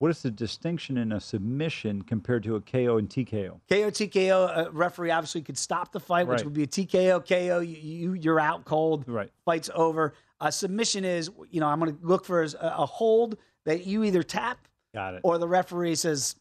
[0.00, 3.60] What is the distinction in a submission compared to a KO and TKO?
[3.68, 6.44] KO TKO uh, referee obviously could stop the fight, which Right.
[6.46, 7.60] would be a TKO KO.
[7.60, 9.04] You, you you're out cold.
[9.06, 9.30] Right.
[9.44, 10.14] Fight's over.
[10.40, 13.36] A submission is you know I'm going to look for a, a hold
[13.66, 15.20] that you either tap Got it.
[15.22, 16.34] or the referee says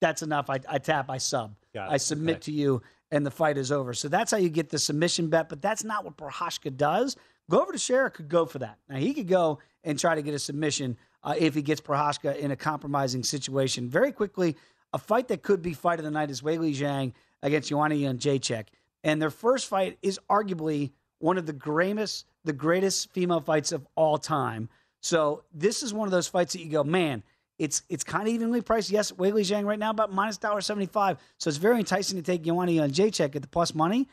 [0.00, 0.48] that's enough.
[0.48, 1.10] I, I tap.
[1.10, 1.56] I sub.
[1.76, 2.42] I submit Okay.
[2.42, 2.82] to you.
[3.10, 3.92] and the fight is over.
[3.92, 7.16] So that's how you get the submission bet, but that's not what Prochazka does.
[7.50, 8.78] Glover Teixeira could go for that.
[8.88, 12.36] Now he could go and try to get a submission uh, if he gets Prochazka
[12.36, 13.88] in a compromising situation.
[13.88, 14.56] Very quickly,
[14.92, 17.12] a fight that could be fight of the night is Weili Zhang
[17.42, 18.66] against Joanna Jędrzejczyk.
[19.04, 23.86] And their first fight is arguably one of the greatest, the greatest female fights of
[23.94, 24.68] all time.
[25.00, 27.22] So this is one of those fights that you go, man,
[27.58, 28.90] it's it's kind of evenly priced.
[28.90, 31.18] Yes, Weili Zhang right now about minus dollar seventy five.
[31.38, 34.08] So it's very enticing to take Joanna Jędrzejczyk at the plus money.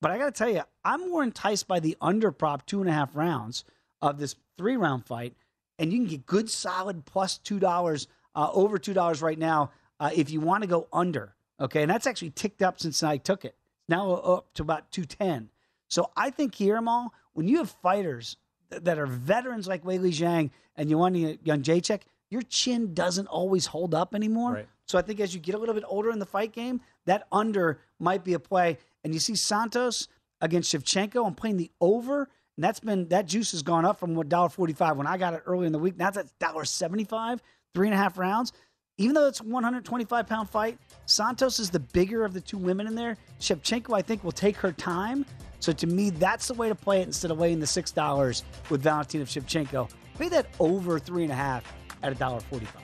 [0.00, 2.88] But I got to tell you, I'm more enticed by the under prop two and
[2.88, 3.64] a half rounds
[4.00, 5.34] of this three round fight,
[5.78, 9.70] and you can get good solid plus two dollars, uh, over two dollars right now
[10.00, 11.34] uh, if you want to go under.
[11.60, 13.54] Okay, and that's actually ticked up since I took it.
[13.88, 15.50] Now up to about two ten.
[15.88, 18.36] So I think here, Amal, when you have fighters
[18.70, 24.14] that are veterans like Weili Zhang and Joanna Jędrzejczyk, your chin doesn't always hold up
[24.14, 24.52] anymore.
[24.52, 24.68] Right.
[24.84, 27.26] So I think as you get a little bit older in the fight game, that
[27.32, 28.78] under might be a play.
[29.02, 30.08] And you see Santos
[30.40, 31.26] against Shevchenko.
[31.26, 34.48] I'm playing the over, and that's been that juice has gone up from what dollar
[34.48, 35.96] forty five when I got it early in the week.
[35.96, 37.40] Now it's dollar seventy five,
[37.72, 38.52] three and a half rounds.
[39.00, 42.88] Even though it's a 125 pound fight, Santos is the bigger of the two women
[42.88, 43.16] in there.
[43.38, 45.24] Shevchenko, I think, will take her time.
[45.60, 48.42] So to me, that's the way to play it instead of weighing the six dollars
[48.70, 49.88] with Valentina Shevchenko.
[50.18, 51.62] Pay that over three and a half
[52.02, 52.82] at a dollar forty-five.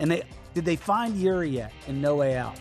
[0.00, 2.58] And they did they find Yuri yet in No Way Out?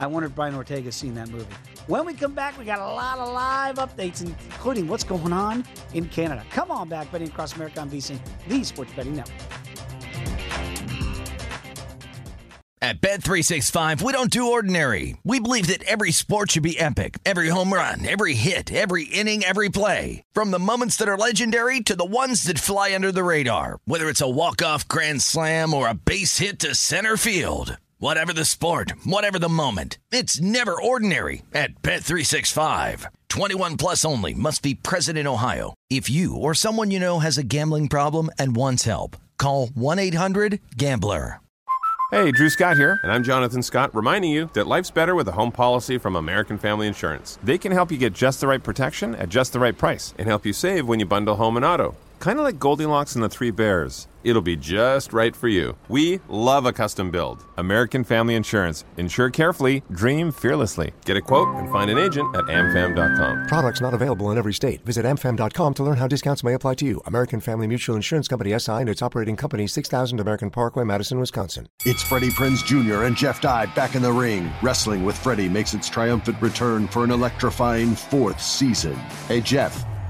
[0.00, 1.44] I wonder if Brian Ortega's seen that movie.
[1.86, 5.64] When we come back, we got a lot of live updates, including what's going on
[5.92, 6.42] in Canada.
[6.50, 8.18] Come on back, betting across America on VSiN,
[8.48, 9.36] the Sports Betting Network.
[12.80, 15.16] At Bet365, we don't do ordinary.
[15.24, 17.18] We believe that every sport should be epic.
[17.24, 20.22] Every home run, every hit, every inning, every play.
[20.34, 23.78] From the moments that are legendary to the ones that fly under the radar.
[23.86, 27.78] Whether it's a walk-off grand slam or a base hit to center field.
[27.98, 29.98] Whatever the sport, whatever the moment.
[30.10, 33.06] It's never ordinary at Bet365.
[33.28, 35.74] 21 plus only must be present in Ohio.
[35.88, 41.40] If you or someone you know has a gambling problem and wants help, call 1-800-GAMBLER.
[42.10, 45.32] Hey, Drew Scott here, and I'm Jonathan Scott, reminding you that life's better with a
[45.32, 47.38] home policy from American Family Insurance.
[47.42, 50.28] They can help you get just the right protection at just the right price and
[50.28, 51.96] help you save when you bundle home and auto.
[52.24, 54.08] Kind of like Goldilocks and the Three Bears.
[54.22, 55.76] It'll be just right for you.
[55.90, 57.44] We love a custom build.
[57.58, 58.86] American Family Insurance.
[58.96, 60.94] Insure carefully, dream fearlessly.
[61.04, 63.46] Get a quote and find an agent at amfam.com.
[63.46, 64.82] Products not available in every state.
[64.86, 67.02] Visit amfam.com to learn how discounts may apply to you.
[67.04, 71.68] American Family Mutual Insurance Company SI and its operating company 6000 American Parkway, Madison, Wisconsin.
[71.84, 73.02] It's Freddie Prinze Jr.
[73.02, 74.50] and Jeff Dye back in the ring.
[74.62, 78.94] Wrestling with Freddie makes its triumphant return for an electrifying fourth season.
[79.28, 79.84] Hey, Jeff.